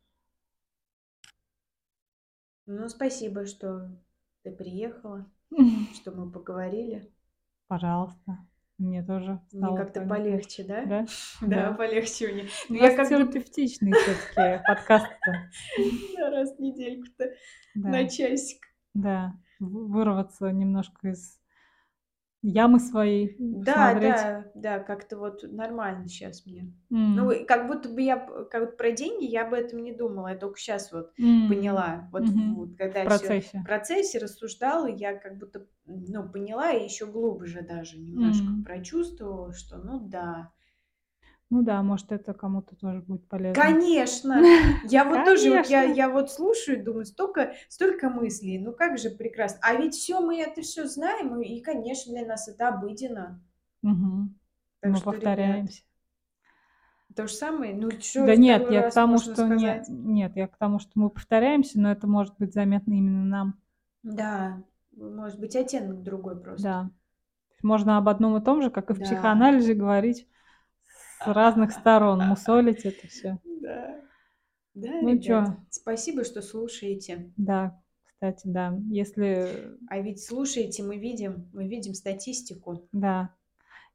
[2.66, 3.90] Ну, спасибо, что
[4.42, 5.26] ты приехала,
[5.94, 7.10] что мы поговорили.
[7.66, 8.38] Пожалуйста,
[8.82, 10.16] мне тоже Мне стало как-то понятно.
[10.16, 10.82] полегче, да?
[10.86, 11.06] Да?
[11.40, 12.42] Да, полегче мне.
[12.68, 15.50] У Ну, я как терапевтичный все-таки подкаст-то.
[16.16, 17.32] да, раз в недельку-то
[17.74, 18.62] Да, на часик.
[18.94, 19.34] да.
[19.60, 21.38] Вырваться немножко из
[22.42, 24.28] ямы своей, Да, посмотреть.
[24.34, 26.72] да, да, как-то вот нормально сейчас мне.
[26.92, 28.16] М, Ну, как будто бы я,
[28.50, 32.08] как про деньги я об этом не думала, я только сейчас вот м, поняла.
[32.12, 32.48] Вот, мгм.
[32.48, 33.60] вот В когда все процессе.
[33.60, 38.64] в процессе рассуждала, я как будто, ну, поняла и еще глубже даже немножко М.
[38.64, 40.52] прочувствовала, что, ну да.
[41.52, 43.62] Ну да, может, это кому-то тоже будет полезно.
[43.62, 44.40] Конечно!
[44.84, 45.94] Я вот тоже, вот я, Конечно.
[45.94, 49.58] я вот слушаю, и думаю, столько, столько мыслей, ну как же прекрасно.
[49.62, 53.38] А ведь все мы это все знаем, и, конечно, для нас это обыденно.
[53.82, 54.34] Мгм.
[54.80, 55.82] Так Мы что, ребят, повторяемся.
[57.14, 59.76] то же самое, ну что Да нет, второй я к раз тому, можно что нет,
[59.76, 59.88] сказать?
[59.88, 63.54] нет, я к тому, что мы повторяемся, но это может быть заметно именно нам.
[64.02, 64.62] Да,
[64.96, 66.68] может быть, оттенок другой просто.
[66.68, 66.90] Да.
[67.62, 69.04] Можно об одном и том же, как и в Да.
[69.04, 70.26] психоанализе, говорить
[71.26, 73.38] разных сторон, мусолить это все.
[73.60, 74.00] Да.
[74.74, 75.56] Да, Ну ребят, чё?
[75.70, 77.30] спасибо, что слушаете.
[77.36, 78.74] Да, кстати, да.
[78.88, 82.88] Если, А ведь слушаете, мы видим, мы видим статистику.
[82.92, 83.34] да,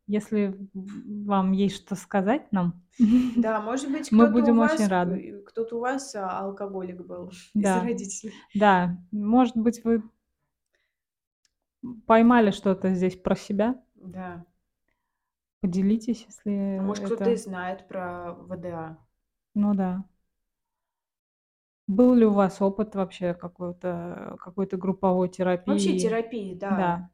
[0.05, 2.83] если вам есть что сказать нам,
[3.37, 5.43] Да, может быть, Мы будем вас, очень рады.
[5.47, 7.81] кто-то у вас а, алкоголик был из Да.
[7.83, 8.33] родителей.
[8.53, 10.03] да, может быть, вы
[12.05, 14.45] поймали что-то здесь про себя, Да.
[15.61, 17.31] Поделитесь, если А может, кто-то это...
[17.31, 18.97] и знает про ВДА.
[19.55, 20.03] Ну да.
[21.87, 25.71] Был ли у вас опыт вообще какой-то какой-то групповой терапии?
[25.71, 26.69] Вообще терапии, да.
[26.69, 27.09] Да.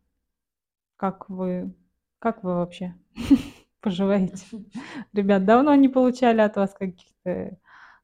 [0.98, 1.74] Как вы
[2.20, 2.96] как вы вообще
[3.82, 4.38] поживаете?
[5.14, 7.58] Ребят, давно не получали от вас каких-то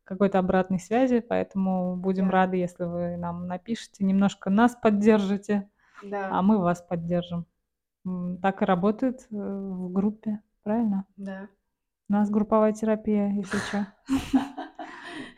[0.04, 2.32] какой-то обратной связи, поэтому будем Да.
[2.32, 5.70] рады, если вы нам напишите, немножко нас поддержите,
[6.04, 6.42] а Да.
[6.42, 7.46] мы вас поддержим.
[8.42, 11.06] Так и работает э, в группе, правильно?
[11.18, 11.48] Да.
[12.10, 13.88] У нас групповая терапия, если что.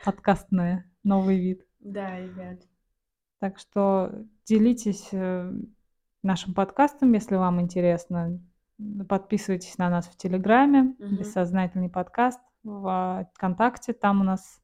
[0.06, 1.66] Подкастная, новый вид.
[1.80, 2.60] Да, ребят.
[3.40, 4.12] Так что
[4.46, 5.52] делитесь э,
[6.24, 8.40] нашим подкастом, если вам интересно.
[9.08, 11.18] Подписывайтесь на нас в Телеграме, Мгм.
[11.18, 13.94] бессознательный подкаст, в ВКонтакте.
[13.94, 14.62] Там у нас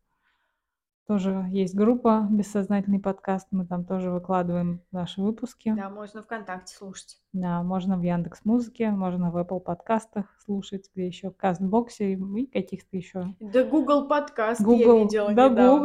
[1.07, 3.47] тоже есть группа «Бессознательный подкаст».
[3.51, 5.73] Мы там тоже выкладываем наши выпуски.
[5.73, 7.21] Да, можно ВКонтакте слушать.
[7.31, 12.45] Да, можно в Яндекс Музыке, можно в Apple подкастах слушать, где еще в Кастбоксе и
[12.45, 13.33] каких-то еще.
[13.39, 15.79] Да Google подкаст я Google, видела да, недавно.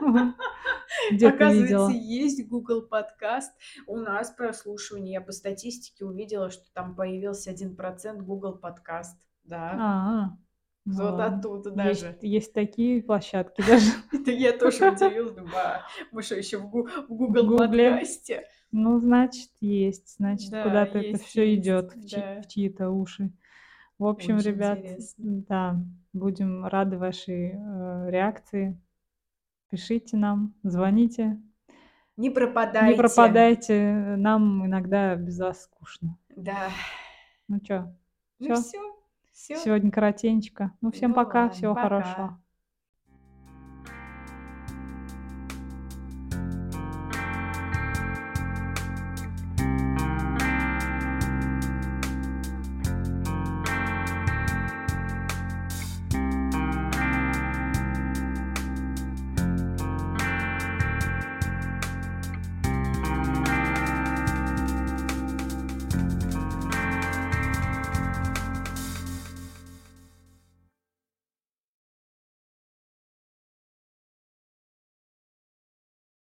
[0.00, 0.34] Google.
[1.12, 1.28] Где?
[1.28, 3.52] Оказывается, есть Google подкаст.
[3.86, 5.12] У нас прослушивание.
[5.14, 9.16] Я по статистике увидела, что там появился 1% Google подкаст.
[9.44, 10.36] Да.
[10.86, 12.18] Вот оттуда есть, даже.
[12.22, 13.90] есть такие площадки даже.
[14.12, 15.32] Это я тоже удивилась.
[15.34, 15.82] Думаю, а,
[16.12, 16.68] мы что, еще в
[17.08, 18.44] Google подкасте?
[18.70, 20.16] Ну, значит, есть.
[20.16, 23.32] Значит, Да, куда-то это все идет в, чьи-то уши.
[23.98, 24.78] В общем, ребят,
[25.16, 25.76] да,
[26.12, 28.80] будем рады вашей э, реакции.
[29.70, 31.40] Пишите нам, звоните.
[32.16, 32.92] Не пропадайте.
[32.92, 33.92] Не пропадайте.
[34.16, 36.16] Нам иногда без вас скучно.
[36.36, 36.68] Да.
[37.48, 37.92] Ну что,
[38.38, 38.95] Ну все.
[39.36, 39.56] Все.
[39.58, 40.72] Сегодня коротенечко.
[40.80, 41.88] Ну, всем Ну пока, ладно, всего пока.
[41.88, 42.42] хорошего.